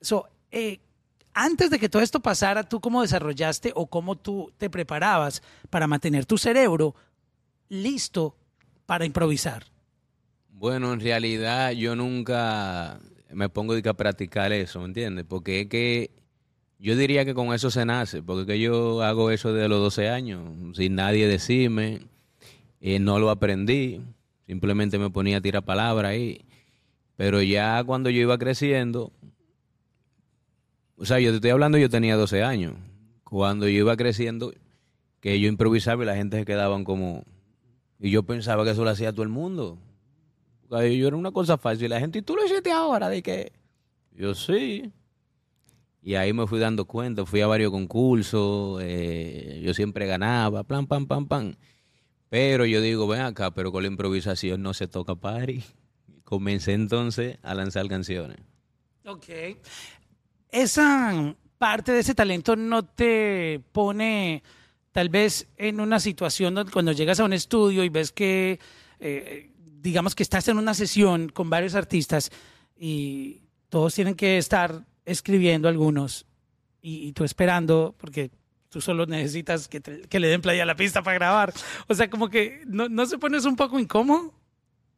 So, 0.00 0.28
eh, 0.50 0.80
antes 1.34 1.70
de 1.70 1.78
que 1.78 1.88
todo 1.88 2.02
esto 2.02 2.20
pasara, 2.20 2.62
¿tú 2.62 2.80
cómo 2.80 3.00
desarrollaste 3.00 3.72
o 3.74 3.86
cómo 3.86 4.16
tú 4.16 4.52
te 4.58 4.68
preparabas 4.68 5.42
para 5.70 5.86
mantener 5.86 6.26
tu 6.26 6.36
cerebro 6.36 6.94
listo 7.70 8.36
para 8.92 9.06
improvisar? 9.06 9.64
Bueno, 10.50 10.92
en 10.92 11.00
realidad 11.00 11.70
yo 11.70 11.96
nunca 11.96 13.00
me 13.32 13.48
pongo 13.48 13.72
a 13.72 13.94
practicar 13.94 14.52
eso, 14.52 14.80
¿me 14.80 14.84
entiendes? 14.84 15.24
Porque 15.26 15.62
es 15.62 15.68
que 15.68 16.10
yo 16.78 16.94
diría 16.94 17.24
que 17.24 17.32
con 17.32 17.54
eso 17.54 17.70
se 17.70 17.86
nace, 17.86 18.22
porque 18.22 18.44
que 18.44 18.60
yo 18.60 19.00
hago 19.00 19.30
eso 19.30 19.54
desde 19.54 19.70
los 19.70 19.80
12 19.80 20.10
años, 20.10 20.76
sin 20.76 20.94
nadie 20.96 21.26
decirme, 21.26 22.02
eh, 22.82 22.98
no 22.98 23.18
lo 23.18 23.30
aprendí, 23.30 24.02
simplemente 24.46 24.98
me 24.98 25.08
ponía 25.08 25.38
a 25.38 25.40
tirar 25.40 25.64
palabras 25.64 26.10
ahí. 26.10 26.44
Pero 27.16 27.40
ya 27.40 27.82
cuando 27.84 28.10
yo 28.10 28.20
iba 28.20 28.36
creciendo, 28.36 29.10
o 30.98 31.06
sea, 31.06 31.18
yo 31.18 31.30
te 31.30 31.36
estoy 31.36 31.50
hablando, 31.52 31.78
yo 31.78 31.88
tenía 31.88 32.14
12 32.16 32.42
años. 32.42 32.74
Cuando 33.24 33.66
yo 33.68 33.78
iba 33.78 33.96
creciendo, 33.96 34.52
que 35.22 35.40
yo 35.40 35.48
improvisaba 35.48 36.02
y 36.02 36.06
la 36.06 36.14
gente 36.14 36.38
se 36.40 36.44
quedaban 36.44 36.84
como... 36.84 37.24
Y 38.04 38.10
yo 38.10 38.24
pensaba 38.24 38.64
que 38.64 38.70
eso 38.72 38.82
lo 38.82 38.90
hacía 38.90 39.12
todo 39.12 39.22
el 39.22 39.28
mundo. 39.28 39.78
Porque 40.68 40.98
Yo 40.98 41.06
era 41.06 41.16
una 41.16 41.30
cosa 41.30 41.56
fácil. 41.56 41.84
Y 41.84 41.88
la 41.88 42.00
gente, 42.00 42.18
¿y 42.18 42.22
tú 42.22 42.34
lo 42.34 42.44
hiciste 42.44 42.72
ahora? 42.72 43.08
¿De 43.08 43.22
qué? 43.22 43.52
Yo 44.10 44.34
sí. 44.34 44.90
Y 46.02 46.16
ahí 46.16 46.32
me 46.32 46.48
fui 46.48 46.58
dando 46.58 46.84
cuenta. 46.84 47.24
Fui 47.24 47.40
a 47.42 47.46
varios 47.46 47.70
concursos. 47.70 48.80
eh, 48.82 49.60
yo 49.64 49.72
siempre 49.72 50.06
ganaba. 50.06 50.64
Plan, 50.64 50.88
pam, 50.88 51.06
pam, 51.06 51.28
pam. 51.28 51.54
Pero 52.28 52.66
yo 52.66 52.80
digo, 52.80 53.06
ven 53.06 53.20
acá, 53.20 53.52
pero 53.52 53.70
con 53.70 53.84
la 53.84 53.88
improvisación 53.88 54.62
no 54.62 54.74
se 54.74 54.88
toca 54.88 55.14
party. 55.14 55.62
Comencé 56.24 56.72
entonces 56.72 57.38
a 57.42 57.54
lanzar 57.54 57.86
canciones. 57.86 58.38
Ok. 59.04 59.26
Esa 60.50 61.36
parte 61.58 61.92
de 61.92 62.00
ese 62.00 62.16
talento 62.16 62.56
no 62.56 62.84
te 62.84 63.60
pone 63.70 64.42
tal 64.92 65.08
vez 65.08 65.48
en 65.56 65.80
una 65.80 65.98
situación 66.00 66.54
donde 66.54 66.72
cuando 66.72 66.92
llegas 66.92 67.18
a 67.20 67.24
un 67.24 67.32
estudio 67.32 67.82
y 67.84 67.88
ves 67.88 68.12
que, 68.12 68.60
eh, 69.00 69.50
digamos 69.80 70.14
que 70.14 70.22
estás 70.22 70.48
en 70.48 70.58
una 70.58 70.74
sesión 70.74 71.28
con 71.30 71.50
varios 71.50 71.74
artistas 71.74 72.30
y 72.76 73.42
todos 73.68 73.94
tienen 73.94 74.14
que 74.14 74.38
estar 74.38 74.84
escribiendo 75.04 75.68
algunos 75.68 76.26
y, 76.82 77.12
tú 77.12 77.24
esperando 77.24 77.94
porque 77.98 78.30
tú 78.68 78.80
solo 78.80 79.06
necesitas 79.06 79.68
que, 79.68 79.80
te- 79.80 80.02
que 80.02 80.20
le 80.20 80.28
den 80.28 80.40
play 80.42 80.58
a 80.60 80.66
la 80.66 80.74
pista 80.76 81.02
para 81.02 81.14
grabar. 81.14 81.52
O 81.88 81.94
sea, 81.94 82.10
como 82.10 82.28
que 82.28 82.62
no, 82.66 82.88
no 82.88 83.06
se 83.06 83.18
pones 83.18 83.44
un 83.44 83.56
poco 83.56 83.78
incómodo. 83.78 84.34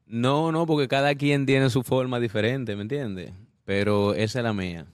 No, 0.06 0.50
no, 0.52 0.66
porque 0.66 0.88
cada 0.88 1.14
quien 1.14 1.46
tiene 1.46 1.70
su 1.70 1.82
forma 1.82 2.20
diferente, 2.20 2.74
¿me 2.76 2.82
entiendes? 2.82 3.32
Pero 3.64 4.14
esa 4.14 4.40
es 4.40 4.44
la 4.44 4.52
mía. 4.52 4.86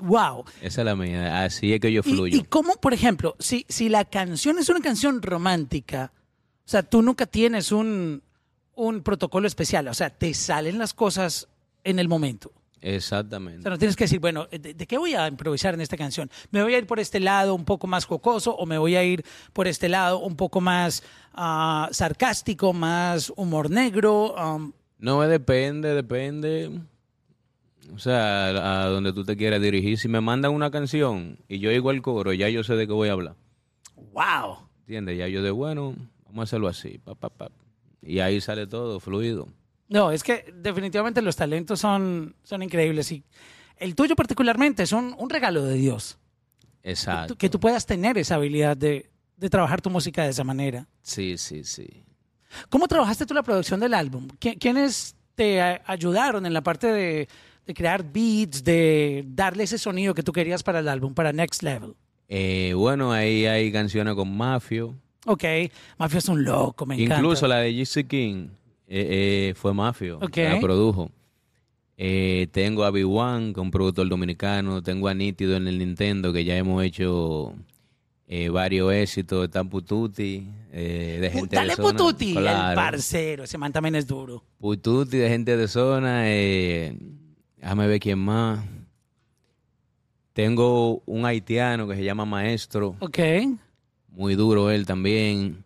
Wow. 0.00 0.44
Esa 0.60 0.80
es 0.80 0.84
la 0.84 0.96
mía. 0.96 1.44
Así 1.44 1.72
es 1.72 1.80
que 1.80 1.92
yo 1.92 2.00
¿Y, 2.04 2.10
fluyo. 2.12 2.36
y 2.36 2.42
cómo, 2.44 2.74
por 2.76 2.92
ejemplo, 2.94 3.36
si, 3.38 3.64
si 3.68 3.88
la 3.88 4.04
canción 4.04 4.58
es 4.58 4.68
una 4.68 4.80
canción 4.80 5.22
romántica, 5.22 6.12
o 6.64 6.68
sea, 6.70 6.82
tú 6.82 7.02
nunca 7.02 7.26
tienes 7.26 7.72
un, 7.72 8.22
un 8.74 9.02
protocolo 9.02 9.46
especial, 9.46 9.88
o 9.88 9.94
sea, 9.94 10.10
te 10.10 10.32
salen 10.34 10.78
las 10.78 10.94
cosas 10.94 11.48
en 11.84 11.98
el 11.98 12.08
momento. 12.08 12.48
O 12.82 12.86
Exactamente. 12.86 13.60
sea, 13.62 13.70
no 13.72 13.78
tienes 13.78 13.94
que 13.94 14.04
decir, 14.04 14.20
bueno, 14.20 14.46
¿de, 14.50 14.58
de 14.74 14.86
qué 14.86 14.96
voy 14.96 15.14
a 15.14 15.28
improvisar 15.28 15.74
en 15.74 15.82
esta 15.82 15.98
canción? 15.98 16.30
¿Me 16.50 16.62
voy 16.62 16.74
a 16.74 16.78
ir 16.78 16.86
por 16.86 16.98
este 16.98 17.20
lado 17.20 17.54
un 17.54 17.66
poco 17.66 17.86
más 17.86 18.06
jocoso 18.06 18.54
o 18.56 18.64
me 18.64 18.78
voy 18.78 18.96
a 18.96 19.04
ir 19.04 19.22
por 19.52 19.68
este 19.68 19.88
lado 19.90 20.20
un 20.20 20.34
poco 20.34 20.62
más 20.62 21.02
ah, 21.34 21.88
sarcástico, 21.92 22.72
más 22.72 23.30
humor 23.36 23.68
negro? 23.68 24.34
Um, 24.34 24.72
No, 24.98 25.20
depende, 25.22 25.94
depende. 25.94 26.70
O 27.94 27.98
sea, 27.98 28.82
a 28.84 28.86
donde 28.86 29.12
tú 29.12 29.24
te 29.24 29.36
quieras 29.36 29.60
dirigir. 29.60 29.98
Si 29.98 30.08
me 30.08 30.20
mandan 30.20 30.52
una 30.52 30.70
canción 30.70 31.38
y 31.48 31.58
yo 31.58 31.70
oigo 31.70 31.90
el 31.90 32.02
coro, 32.02 32.32
ya 32.32 32.48
yo 32.48 32.62
sé 32.64 32.74
de 32.76 32.86
qué 32.86 32.92
voy 32.92 33.08
a 33.08 33.12
hablar. 33.12 33.34
¡Wow! 34.12 34.68
¿Entiendes? 34.80 35.18
Ya 35.18 35.28
yo 35.28 35.42
de, 35.42 35.50
bueno, 35.50 35.94
vamos 36.26 36.38
a 36.40 36.42
hacerlo 36.44 36.68
así. 36.68 36.98
pa, 36.98 37.14
pa, 37.14 37.28
pa. 37.30 37.50
Y 38.02 38.20
ahí 38.20 38.40
sale 38.40 38.66
todo, 38.66 39.00
fluido. 39.00 39.48
No, 39.88 40.10
es 40.12 40.22
que 40.22 40.52
definitivamente 40.54 41.20
los 41.20 41.36
talentos 41.36 41.80
son, 41.80 42.34
son 42.44 42.62
increíbles 42.62 43.10
y 43.12 43.24
el 43.76 43.94
tuyo 43.94 44.14
particularmente 44.14 44.82
es 44.84 44.92
un, 44.92 45.14
un 45.18 45.28
regalo 45.30 45.64
de 45.64 45.74
Dios. 45.74 46.18
Exacto. 46.82 47.34
tú- 47.34 47.38
que 47.38 47.50
tú 47.50 47.58
puedas 47.60 47.84
tener 47.86 48.16
esa 48.18 48.36
habilidad 48.36 48.76
de, 48.76 49.10
de 49.36 49.50
trabajar 49.50 49.80
tu 49.82 49.90
música 49.90 50.22
de 50.24 50.30
esa 50.30 50.44
manera. 50.44 50.86
Sí, 51.02 51.36
sí, 51.38 51.64
sí. 51.64 52.04
¿Cómo 52.68 52.88
trabajaste 52.88 53.26
tú 53.26 53.34
la 53.34 53.42
producción 53.42 53.80
del 53.80 53.94
álbum? 53.94 54.28
¿Qui- 54.40 54.58
¿Quiénes 54.58 55.14
te 55.34 55.60
ayudaron 55.60 56.46
en 56.46 56.52
la 56.54 56.62
parte 56.62 56.86
de, 56.88 57.28
de 57.70 57.74
crear 57.74 58.02
beats, 58.02 58.64
de 58.64 59.24
darle 59.28 59.62
ese 59.62 59.78
sonido 59.78 60.12
que 60.12 60.22
tú 60.24 60.32
querías 60.32 60.62
para 60.62 60.80
el 60.80 60.88
álbum, 60.88 61.14
para 61.14 61.32
Next 61.32 61.62
Level? 61.62 61.94
Eh, 62.28 62.72
bueno, 62.74 63.12
ahí 63.12 63.46
hay 63.46 63.70
canciones 63.70 64.14
con 64.14 64.36
Mafio. 64.36 64.96
Ok, 65.26 65.44
Mafia 65.98 66.18
es 66.18 66.28
un 66.28 66.42
loco, 66.42 66.84
me 66.86 66.96
encanta. 66.96 67.16
Incluso 67.16 67.46
la 67.46 67.58
de 67.58 67.72
GC 67.72 68.08
King 68.08 68.48
eh, 68.88 69.50
eh, 69.50 69.54
fue 69.54 69.72
Mafio. 69.72 70.18
Ok. 70.20 70.36
La 70.38 70.58
produjo. 70.58 71.10
Eh, 71.96 72.48
tengo 72.50 72.84
a 72.84 72.90
B1, 72.90 73.52
que 73.54 73.60
es 73.60 73.64
un 73.64 73.70
productor 73.70 74.08
dominicano. 74.08 74.82
Tengo 74.82 75.06
a 75.08 75.14
Nítido 75.14 75.56
en 75.56 75.68
el 75.68 75.78
Nintendo, 75.78 76.32
que 76.32 76.44
ya 76.44 76.56
hemos 76.56 76.82
hecho 76.82 77.54
varios 78.50 78.92
éxitos. 78.92 79.44
Está 79.44 79.62
Pututi, 79.62 80.48
eh, 80.72 81.18
de 81.20 81.30
gente 81.30 81.56
Dale 81.56 81.70
de 81.70 81.76
zona. 81.76 81.90
Pututi, 81.90 82.36
el 82.36 82.44
parcero, 82.44 83.44
ese 83.44 83.58
man 83.58 83.72
también 83.72 83.96
es 83.96 84.06
duro. 84.06 84.44
Pututi, 84.58 85.18
de 85.18 85.28
gente 85.28 85.56
de 85.56 85.68
zona. 85.68 86.22
Eh, 86.30 86.96
déjame 87.60 87.86
ver 87.86 88.00
quién 88.00 88.18
más. 88.18 88.64
Tengo 90.32 91.02
un 91.06 91.26
haitiano 91.26 91.86
que 91.86 91.96
se 91.96 92.04
llama 92.04 92.24
Maestro. 92.24 92.96
Ok, 93.00 93.18
Muy 94.08 94.34
duro 94.34 94.70
él 94.70 94.86
también. 94.86 95.64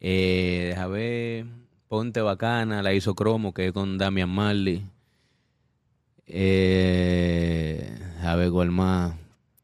Eh, 0.00 0.66
deja 0.70 0.86
ver. 0.86 1.46
Ponte 1.88 2.20
Bacana, 2.20 2.82
la 2.82 2.92
hizo 2.92 3.14
Cromo, 3.14 3.54
que 3.54 3.68
es 3.68 3.72
con 3.72 3.96
Damian 3.96 4.28
Marley. 4.28 4.84
Eh, 6.26 7.98
a 8.22 8.36
ver 8.36 8.50
cuál 8.50 8.70
más. 8.70 9.14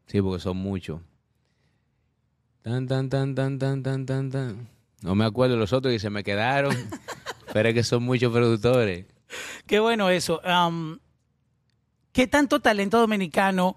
Sí, 0.06 0.22
porque 0.22 0.40
son 0.40 0.56
muchos. 0.56 1.00
Tan, 2.62 2.86
tan, 2.86 3.10
tan, 3.10 3.34
tan, 3.34 3.58
tan, 3.58 3.82
tan, 3.82 4.06
tan, 4.06 4.30
tan. 4.30 4.68
No 5.02 5.14
me 5.14 5.26
acuerdo 5.26 5.56
los 5.56 5.74
otros 5.74 5.92
y 5.92 5.98
se 5.98 6.08
me 6.08 6.24
quedaron. 6.24 6.74
pero 7.52 7.68
es 7.68 7.74
que 7.74 7.82
son 7.82 8.02
muchos 8.02 8.32
productores. 8.32 9.04
qué 9.66 9.80
bueno 9.80 10.08
eso. 10.08 10.40
Um, 10.44 10.98
¿Qué 12.14 12.26
tanto 12.28 12.60
talento 12.60 12.98
dominicano 12.98 13.76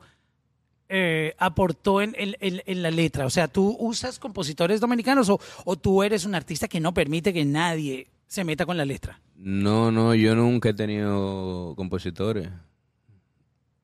eh, 0.89 1.34
aportó 1.39 2.01
en, 2.01 2.13
en- 2.17 2.36
en- 2.39 2.62
en 2.65 2.82
la 2.84 2.91
letra? 2.91 3.25
O 3.25 3.29
sea, 3.32 3.48
¿tú 3.48 3.75
usas 3.79 4.20
compositores 4.20 4.79
dominicanos 4.79 5.27
o, 5.29 5.39
o 5.65 5.75
tú 5.75 6.03
eres 6.03 6.24
un 6.24 6.36
artista 6.36 6.67
que 6.67 6.79
no 6.79 6.94
permite 6.94 7.34
que 7.34 7.44
nadie 7.44 8.08
se 8.27 8.44
meta 8.44 8.65
con 8.67 8.77
la 8.77 8.86
letra? 8.86 9.20
No, 9.36 9.91
no, 9.91 10.13
yo 10.13 10.36
nunca 10.36 10.70
he 10.70 10.74
tenido 10.75 11.74
compositores. 11.75 12.48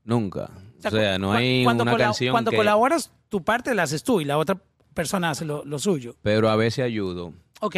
Nunca. 0.03 0.50
O 0.86 0.89
sea, 0.91 1.17
no 1.17 1.29
cu- 1.29 1.33
hay 1.33 1.63
cuando 1.63 1.83
una 1.83 1.98
canción 1.98 2.31
Cuando 2.31 2.51
que... 2.51 2.57
colaboras, 2.57 3.12
tu 3.29 3.41
parte 3.43 3.74
la 3.74 3.83
haces 3.83 4.03
tú 4.03 4.22
y 4.22 4.25
la 4.25 4.38
otra 4.38 4.62
persona 4.93 5.31
hace 5.31 5.45
lo, 5.45 5.65
lo 5.65 5.79
suyo. 5.79 6.15
Pero 6.22 6.50
a 6.50 6.55
veces 6.55 6.86
ayudo. 6.86 7.33
Ok. 7.62 7.75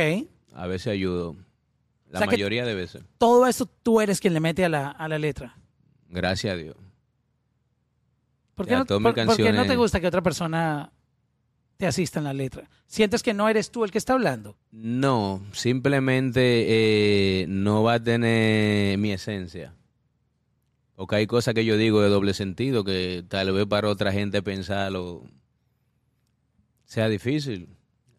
A 0.54 0.68
veces 0.68 0.88
ayudo. 0.88 1.36
La 2.10 2.20
O 2.20 2.22
sea 2.22 2.28
mayoría 2.28 2.66
de 2.66 2.74
veces. 2.76 3.04
Todo 3.18 3.48
eso 3.48 3.66
tú 3.66 4.02
eres 4.02 4.20
quien 4.20 4.34
le 4.34 4.40
mete 4.40 4.66
a 4.66 4.70
la, 4.70 4.90
a 4.90 5.08
la 5.08 5.20
letra. 5.20 5.56
Gracias 6.10 6.54
a 6.54 6.58
Dios. 6.58 6.76
¿Por 8.56 8.66
qué, 8.66 8.72
Ya, 8.72 8.80
no, 8.80 8.86
por- 8.86 9.14
qué 9.14 9.52
te 9.68 9.76
gusta 9.76 10.00
que 10.00 10.08
otra 10.08 10.22
persona 10.22 10.92
te 11.78 11.88
asista 11.88 12.20
en 12.20 12.26
la 12.26 12.34
letra? 12.34 12.70
¿Sientes 12.88 13.22
que 13.22 13.34
no 13.34 13.50
eres 13.50 13.70
tú 13.72 13.84
el 13.84 13.92
que 13.92 13.98
está 13.98 14.14
hablando? 14.14 14.56
No, 14.72 15.42
simplemente 15.52 16.66
eh, 17.42 17.46
no 17.50 17.84
va 17.84 17.96
a 17.96 18.04
tener 18.04 18.98
mi 18.98 19.12
esencia. 19.12 19.74
Porque 20.96 21.16
hay 21.18 21.28
cosas 21.28 21.54
que 21.54 21.66
yo 21.66 21.76
digo 21.76 22.02
de 22.02 22.08
doble 22.08 22.34
sentido 22.34 22.86
que 22.86 23.26
tal 23.28 23.52
vez 23.52 23.66
para 23.66 23.90
otra 23.90 24.14
gente 24.14 24.42
pensarlo 24.42 25.24
sea 26.86 27.10
difícil. 27.10 27.68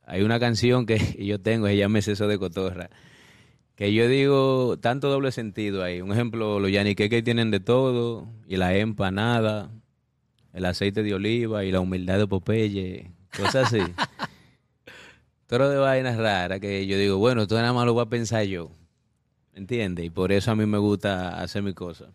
Hay 0.05 0.23
una 0.23 0.39
canción 0.39 0.85
que 0.85 0.99
yo 1.25 1.41
tengo, 1.41 1.67
se 1.67 1.77
llama 1.79 1.99
Eso 2.01 2.29
de 2.29 2.39
Cotorra, 2.39 2.91
que 3.77 3.93
yo 3.93 4.09
digo 4.09 4.79
tanto 4.79 5.09
doble 5.11 5.31
sentido 5.31 5.85
ahí. 5.85 6.01
Un 6.01 6.11
ejemplo, 6.11 6.59
los 6.59 6.73
yaniqueques 6.73 7.23
tienen 7.23 7.51
de 7.51 7.61
todo, 7.61 8.27
y 8.49 8.57
la 8.57 8.75
empanada, 8.75 9.71
el 10.53 10.65
aceite 10.65 11.03
de 11.03 11.15
oliva 11.15 11.65
y 11.65 11.71
la 11.71 11.81
humildad 11.81 12.19
de 12.19 12.27
Popeye, 12.27 13.13
cosas 13.37 13.73
así. 13.73 13.79
Todo 15.47 15.71
de 15.71 15.77
vainas 15.77 16.17
raras 16.17 16.59
que 16.59 16.87
yo 16.89 16.99
digo, 16.99 17.19
bueno, 17.19 17.47
todo 17.47 17.61
nada 17.61 17.73
más 17.73 17.87
lo 17.87 17.95
voy 17.95 18.03
a 18.03 18.07
pensar 18.07 18.43
yo. 18.47 18.73
¿Entiendes? 19.55 20.05
Y 20.05 20.11
por 20.11 20.33
eso 20.33 20.51
a 20.51 20.57
mí 20.57 20.67
me 20.67 20.79
gusta 20.79 21.41
hacer 21.41 21.63
mi 21.63 21.73
cosa. 21.73 22.07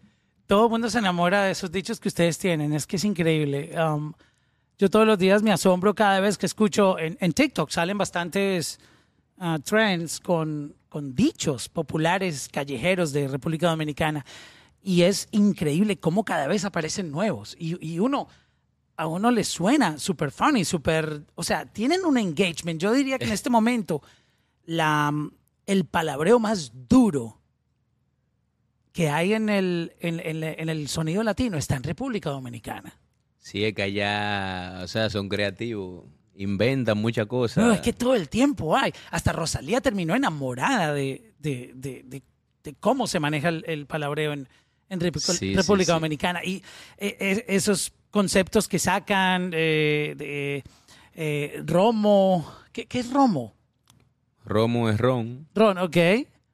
Todo 0.48 0.66
el 0.66 0.70
mundo 0.70 0.90
se 0.90 1.00
enamora 1.00 1.44
de 1.46 1.52
esos 1.52 1.72
dichos 1.72 1.98
que 2.02 2.10
ustedes 2.10 2.38
tienen. 2.38 2.74
Es 2.74 2.86
que 2.86 2.98
es 2.98 3.06
increíble. 3.06 3.72
Um, 3.80 4.12
yo 4.78 4.90
todos 4.90 5.08
los 5.08 5.18
días 5.18 5.42
me 5.44 5.54
asombro 5.54 5.96
cada 5.96 6.20
vez 6.20 6.38
que 6.38 6.46
escucho 6.46 7.00
en, 7.00 7.18
en 7.22 7.32
TikTok 7.32 7.70
salen 7.70 7.98
bastantes 7.98 8.82
ah, 9.38 9.60
trends 9.64 10.20
con, 10.20 10.76
con 10.92 11.16
dichos 11.16 11.70
populares 11.70 12.50
callejeros 12.52 13.14
de 13.14 13.30
República 13.30 13.70
Dominicana. 13.70 14.26
Y 14.84 15.04
es 15.04 15.30
increíble 15.32 15.98
cómo 15.98 16.26
cada 16.26 16.48
vez 16.48 16.66
aparecen 16.66 17.12
nuevos. 17.12 17.56
Y, 17.58 17.98
uno, 18.00 18.28
a 18.98 19.08
uno 19.08 19.32
le 19.32 19.46
suena 19.46 19.98
súper 19.98 20.32
funny, 20.32 20.66
súper... 20.66 21.24
O 21.36 21.44
sea, 21.44 21.66
tienen 21.66 22.04
un 22.04 22.18
engagement. 22.18 22.82
Yo 22.82 22.92
diría 22.92 23.18
que 23.18 23.24
en 23.24 23.32
este 23.32 23.50
momento 23.50 24.02
la, 24.66 25.14
el 25.66 25.86
palabreo 25.86 26.40
más 26.40 26.74
duro 26.90 27.40
que 28.92 29.10
hay 29.10 29.34
en 29.34 29.48
el, 29.48 29.94
en- 30.02 30.20
en 30.44 30.68
el 30.68 30.90
sonido 30.90 31.24
latino 31.24 31.58
está 31.58 31.78
en 31.78 31.84
República 31.84 32.32
Dominicana. 32.32 33.00
Sí, 33.38 33.64
es 33.64 33.74
que 33.74 33.84
allá, 33.84 34.82
o 34.84 34.88
sea, 34.88 35.10
son 35.10 35.30
creativos, 35.30 36.04
inventan 36.42 36.98
muchas 36.98 37.28
cosas. 37.28 37.64
No, 37.64 37.72
es 37.72 37.82
que 37.82 37.94
todo 37.94 38.16
el 38.16 38.30
tiempo 38.30 38.76
hay. 38.76 38.94
Hasta 39.12 39.32
Rosalía 39.32 39.82
terminó 39.82 40.16
enamorada 40.16 40.94
de, 40.94 41.34
de, 41.40 41.72
de- 41.76 42.04
de- 42.06 42.24
de 42.64 42.74
cómo 42.80 43.08
se 43.08 43.20
maneja 43.20 43.50
el, 43.50 43.64
el 43.68 43.86
palabreo 43.88 44.34
en, 44.34 44.48
en 44.90 45.00
Repu- 45.00 45.20
Sí, 45.20 45.34
sí, 45.38 45.56
República 45.56 45.94
sí. 45.94 46.00
Dominicana. 46.00 46.44
Y 46.46 46.58
eh, 46.98 47.18
eh, 47.20 47.46
esos 47.48 47.92
conceptos 48.12 48.68
que 48.68 48.78
sacan 48.80 49.52
eh, 49.54 50.14
de 50.18 50.64
eh, 51.16 51.64
Romo. 51.66 52.46
¿Qué, 52.72 52.86
qué 52.86 53.00
es 53.00 53.12
Romo? 53.12 53.54
Romo 54.46 54.90
es 54.90 54.98
ron, 55.00 55.48
Ron, 55.54 55.78
ok. 55.78 55.98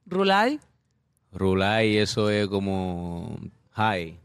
Rulay, 0.06 0.58
Rulay 1.32 1.96
eso 1.98 2.30
es 2.30 2.46
como 2.48 3.38
high, 3.72 4.18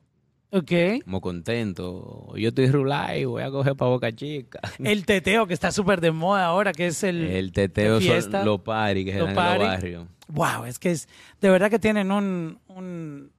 ok. 0.53 1.03
como 1.03 1.21
contento. 1.21 2.33
Yo 2.37 2.49
estoy 2.49 2.67
Rulay, 2.67 3.25
voy 3.25 3.43
a 3.43 3.49
coger 3.51 3.75
para 3.75 3.89
Boca 3.89 4.15
Chica. 4.15 4.59
El 4.83 5.05
teteo 5.05 5.47
que 5.47 5.53
está 5.53 5.71
súper 5.71 5.99
de 6.01 6.11
moda 6.11 6.45
ahora, 6.45 6.71
que 6.73 6.87
es 6.87 7.03
el... 7.03 7.23
El 7.23 7.51
teteo 7.51 7.99
son 8.01 8.45
los 8.45 8.61
paris 8.61 9.05
que 9.05 9.11
se 9.13 9.19
Los 9.19 9.27
dan 9.27 9.31
en 9.31 9.35
party. 9.35 9.59
los 9.59 9.67
barrios. 9.67 10.07
Wow, 10.29 10.65
es 10.65 10.79
que 10.79 10.91
es 10.91 11.07
de 11.41 11.49
verdad 11.49 11.69
que 11.69 11.79
tienen 11.79 12.11
un 12.11 12.59
un, 12.67 13.31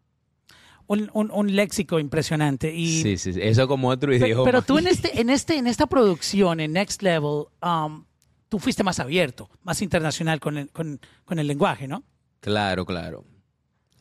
un, 0.86 1.10
un- 1.14 1.30
un 1.32 1.56
léxico 1.56 1.98
impresionante. 1.98 2.74
Y, 2.74 3.02
Sí, 3.02 3.16
sí, 3.16 3.30
eso 3.40 3.62
es 3.62 3.68
como 3.68 3.88
otro 3.88 4.10
pe- 4.10 4.18
idioma. 4.18 4.44
pero, 4.44 4.62
tú 4.62 4.78
en 4.78 4.86
este, 4.86 5.18
en 5.20 5.30
este, 5.30 5.56
en 5.56 5.66
esta 5.66 5.86
producción, 5.86 6.60
en 6.60 6.72
Next 6.72 7.02
Level, 7.02 7.44
um, 7.62 8.04
tú 8.48 8.58
fuiste 8.58 8.84
más 8.84 9.00
abierto, 9.00 9.48
más 9.62 9.80
internacional 9.82 10.40
con 10.40 10.58
el, 10.58 10.70
con, 10.70 11.00
con 11.24 11.38
el 11.38 11.46
lenguaje, 11.46 11.88
¿no? 11.88 12.04
Claro, 12.40 12.84
claro. 12.84 13.24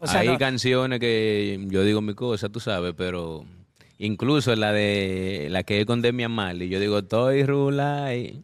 O 0.03 0.07
sea, 0.07 0.19
Hay 0.19 0.27
no- 0.27 0.37
canciones 0.37 0.99
que 0.99 1.65
yo 1.69 1.83
digo 1.83 2.01
mi 2.01 2.13
cosa, 2.13 2.49
tú 2.49 2.59
sabes, 2.59 2.93
pero 2.97 3.45
incluso 3.97 4.53
la 4.55 4.73
de 4.73 5.47
la 5.49 5.63
que 5.63 5.79
es 5.79 5.85
con 5.85 6.01
Demi 6.01 6.23
Amali, 6.23 6.67
yo 6.67 6.79
digo, 6.79 6.99
estoy 6.99 7.43
Rulay, 7.45 8.43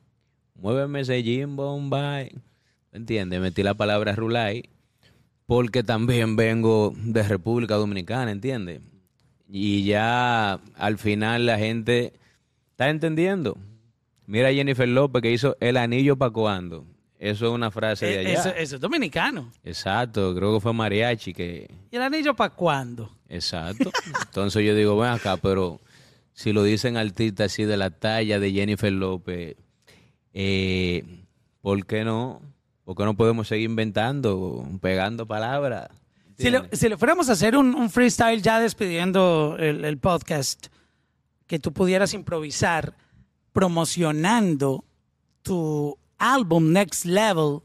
muéveme 0.55 1.01
ese 1.01 1.21
Jim 1.21 1.55
Bombay. 1.57 2.31
¿Entiendes? 2.93 3.39
Metí 3.41 3.61
la 3.61 3.73
palabra 3.75 4.15
Rulay 4.15 4.63
porque 5.45 5.83
también 5.83 6.35
vengo 6.35 6.93
de 6.95 7.23
República 7.23 7.75
Dominicana, 7.75 8.31
¿entiendes? 8.31 8.81
Y 9.49 9.83
ya 9.83 10.53
al 10.75 10.97
final 10.97 11.45
la 11.45 11.57
gente 11.57 12.13
está 12.71 12.89
entendiendo. 12.89 13.57
Mira 14.27 14.47
a 14.49 14.53
Jennifer 14.53 14.87
López 14.87 15.21
que 15.21 15.31
hizo 15.31 15.57
el 15.59 15.75
anillo 15.77 16.15
para 16.17 16.31
cuando. 16.31 16.85
Eso 17.19 17.47
es 17.47 17.51
una 17.51 17.69
frase 17.69 18.05
de 18.05 18.15
Eh, 18.15 18.19
allá. 18.27 18.39
eso, 18.39 18.49
eso 18.55 18.75
es 18.75 18.81
dominicano. 18.81 19.51
Exacto, 19.63 20.33
creo 20.33 20.53
que 20.55 20.61
fue 20.61 20.73
Mariachi 20.73 21.33
que 21.33 21.69
¿Y 21.91 21.95
el 21.97 22.01
anillo 22.01 22.33
para 22.33 22.49
cuándo? 22.55 23.13
Exacto. 23.27 23.91
Entonces 24.25 24.65
yo 24.65 24.73
digo, 24.73 24.97
ven 24.97 25.11
acá, 25.11 25.35
pero 25.37 25.81
si 26.33 26.53
lo 26.53 26.63
dicen 26.63 26.95
artistas 26.95 27.51
así 27.51 27.65
de 27.65 27.75
la 27.75 27.89
talla 27.89 28.39
de 28.39 28.51
Jennifer 28.53 28.91
López, 28.93 29.57
eh, 30.33 31.25
¿por 31.61 31.85
qué 31.85 32.03
no? 32.05 32.41
¿Por 32.85 32.95
qué 32.95 33.03
no 33.03 33.15
podemos 33.15 33.47
seguir 33.49 33.69
inventando, 33.69 34.65
pegando 34.81 35.27
palabras? 35.27 35.89
Si 36.37 36.49
le, 36.49 36.69
si 36.71 36.87
le 36.87 36.95
fuéramos 36.97 37.27
a 37.29 37.33
hacer 37.33 37.57
un, 37.57 37.75
un 37.75 37.89
freestyle 37.89 38.41
ya 38.41 38.61
despidiendo 38.61 39.57
el, 39.59 39.83
el 39.83 39.97
podcast, 39.97 40.67
que 41.47 41.59
tú 41.59 41.73
pudieras 41.73 42.13
improvisar 42.13 42.93
promocionando 43.51 44.85
tu 45.41 45.97
álbum 46.19 46.71
Next 46.71 47.05
Level, 47.05 47.61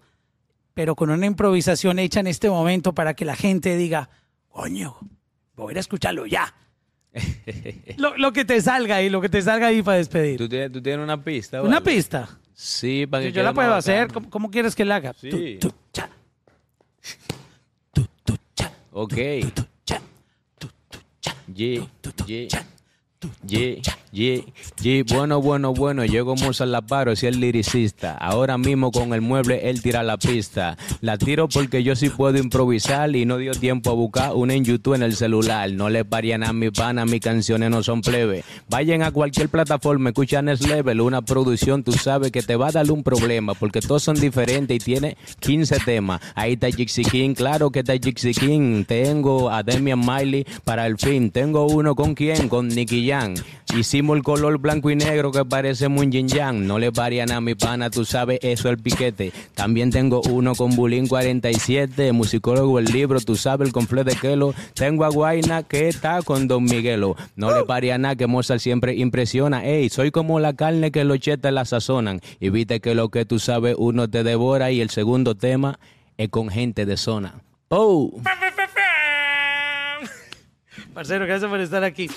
pero 0.73 0.95
con 0.97 1.11
una 1.11 1.27
improvisación 1.27 1.99
hecha 1.99 2.21
en 2.21 2.27
este 2.27 2.49
momento 2.49 2.95
para 2.95 3.15
que 3.15 3.25
la 3.25 3.37
gente 3.37 3.77
diga, 3.77 4.09
coño, 4.49 4.97
voy 5.55 5.71
a 5.71 5.73
ir 5.73 5.77
a 5.77 5.81
escucharlo 5.81 6.27
ya. 6.27 6.55
lo, 7.97 8.17
lo 8.17 8.33
que 8.33 8.45
te 8.45 8.61
salga 8.61 8.97
ahí, 8.97 9.09
lo 9.11 9.21
que 9.21 9.29
te 9.29 9.43
salga 9.43 9.69
ahí 9.69 9.83
para 9.83 9.99
despedir. 9.99 10.39
¿Tú 10.39 10.49
tienes, 10.49 10.73
tú 10.73 10.83
tienes 10.83 11.05
una 11.05 11.23
pista? 11.23 11.63
Una 11.63 11.81
vale? 11.81 11.95
pista. 11.95 12.39
Sí, 12.55 13.07
para 13.07 13.25
que 13.25 13.33
yo 13.33 13.43
la 13.43 13.53
puedo 13.53 13.75
hacer. 13.75 14.13
¿Cómo, 14.13 14.31
cómo 14.31 14.51
quieres 14.51 14.75
que 14.75 14.85
la 14.85 14.97
haga? 14.97 15.13
Sí. 15.15 15.59
Tu, 15.61 15.69
tu, 15.69 15.75
cha. 15.93 16.09
Tu, 17.93 18.07
tu, 18.25 18.37
cha. 18.55 18.73
Ok. 18.93 19.13
Tu, 19.13 19.51
tu, 19.51 19.65
cha. 19.85 20.01
Tu, 20.59 20.69
tu, 20.89 20.99
cha. 21.21 21.37
Yeah, 21.53 21.87
yeah. 22.27 22.49
Yeah, 23.47 23.81
yeah, 24.15 24.43
yeah. 24.81 25.03
Bueno, 25.09 25.43
bueno, 25.43 25.75
bueno, 25.75 26.05
llegó 26.05 26.37
Mozart 26.37 26.71
La 26.71 26.83
Paro, 26.83 27.17
si 27.17 27.27
el 27.27 27.41
liricista. 27.41 28.17
Ahora 28.17 28.57
mismo 28.57 28.91
con 28.93 29.13
el 29.13 29.21
mueble 29.21 29.69
él 29.69 29.83
tira 29.83 30.03
la 30.03 30.17
pista. 30.17 30.77
La 31.01 31.19
tiro 31.19 31.49
porque 31.49 31.83
yo 31.83 31.97
sí 31.97 32.09
puedo 32.09 32.39
improvisar 32.39 33.15
y 33.15 33.27
no 33.27 33.37
dio 33.39 33.53
tiempo 33.53 33.91
a 33.91 33.95
buscar 33.95 34.33
una 34.35 34.55
en 34.55 34.65
YouTube 34.65 34.95
en 34.95 35.03
el 35.03 35.17
celular. 35.17 35.71
No 35.73 35.91
le 35.91 36.05
parían 36.05 36.45
a 36.45 36.53
mi 36.53 36.71
pana, 36.71 37.05
mis 37.05 37.21
canciones 37.21 37.71
no 37.71 37.83
son 37.83 38.01
plebe. 38.01 38.45
Vayan 38.69 39.03
a 39.03 39.11
cualquier 39.11 39.49
plataforma, 39.49 40.11
escuchan 40.11 40.45
Next 40.47 40.67
Level, 40.67 41.01
una 41.01 41.23
producción, 41.23 41.83
tú 41.83 41.93
sabes 41.93 42.31
que 42.31 42.43
te 42.43 42.57
va 42.57 42.69
a 42.69 42.73
dar 42.73 42.91
un 42.91 43.03
problema 43.03 43.55
porque 43.55 43.81
todos 43.81 44.03
son 44.03 44.17
diferentes 44.17 44.77
y 44.77 44.79
tiene 44.79 45.17
15 45.41 45.79
temas. 45.81 46.21
Ahí 46.35 46.53
está 46.53 46.71
Jixi 46.71 47.05
King, 47.05 47.35
claro 47.35 47.71
que 47.71 47.81
está 47.81 47.95
Jixi 47.95 48.33
King. 48.35 48.85
Tengo 48.85 49.51
a 49.51 49.63
Demian 49.63 50.01
Miley 50.01 50.47
para 50.65 50.87
el 50.87 50.99
fin. 50.99 51.31
Tengo 51.31 51.67
uno 51.67 51.95
con 51.95 52.15
quién, 52.15 52.49
con 52.49 52.69
Nicky 52.69 53.09
Jam. 53.09 53.35
Hicimos 53.77 54.04
el 54.13 54.23
color 54.23 54.59
blanco 54.59 54.91
y 54.91 54.97
negro 54.97 55.33
que 55.33 55.45
parece 55.47 55.89
muy 55.89 56.11
yin 56.11 56.29
yang. 56.29 56.67
No 56.67 56.79
le 56.79 56.91
varían 56.91 57.33
a 57.33 57.41
mi 57.41 57.55
pana, 57.55 57.89
tú 57.89 58.05
sabes, 58.05 58.39
eso 58.43 58.69
es 58.69 58.77
el 58.77 58.79
piquete. 58.83 59.33
También 59.55 59.91
tengo 59.91 60.21
uno 60.29 60.55
con 60.55 60.77
Bulín 60.77 61.07
47, 61.07 62.13
musicólogo 62.13 62.79
el 62.79 62.85
libro, 62.87 63.19
tú 63.21 63.37
sabes, 63.37 63.69
el 63.69 63.73
confle 63.73 64.05
de 64.05 64.15
Kelo. 64.17 64.53
Tengo 64.75 65.07
a 65.07 65.09
Guaina 65.09 65.63
que 65.63 65.89
está 65.89 66.21
con 66.21 66.47
Don 66.47 66.65
Miguelo. 66.65 67.17
No 67.37 67.55
le 67.55 67.63
varía 67.63 67.97
nada 67.97 68.17
que 68.17 68.27
Mozart 68.27 68.61
siempre 68.61 68.95
impresiona. 68.95 69.65
Ey, 69.65 69.89
soy 69.89 70.11
como 70.11 70.41
la 70.41 70.53
carne 70.53 70.91
que 70.91 71.05
los 71.05 71.21
chetas 71.21 71.53
la 71.53 71.65
sazonan. 71.65 72.21
Y 72.41 72.51
viste 72.51 72.81
que 72.81 72.95
lo 72.95 73.09
que 73.09 73.25
tú 73.25 73.39
sabes, 73.39 73.77
uno 73.79 74.11
te 74.11 74.25
devora 74.25 74.71
y 74.71 74.83
el 74.83 74.91
segundo 74.91 75.35
tema 75.37 75.79
es 76.19 76.29
con 76.29 76.51
gente 76.51 76.85
de 76.85 76.99
zona. 76.99 77.41
Oh. 77.69 78.21
Parcero, 80.95 81.27
gracias 81.27 81.51
por 81.51 81.61
estar 81.61 81.83
aquí. 81.83 82.09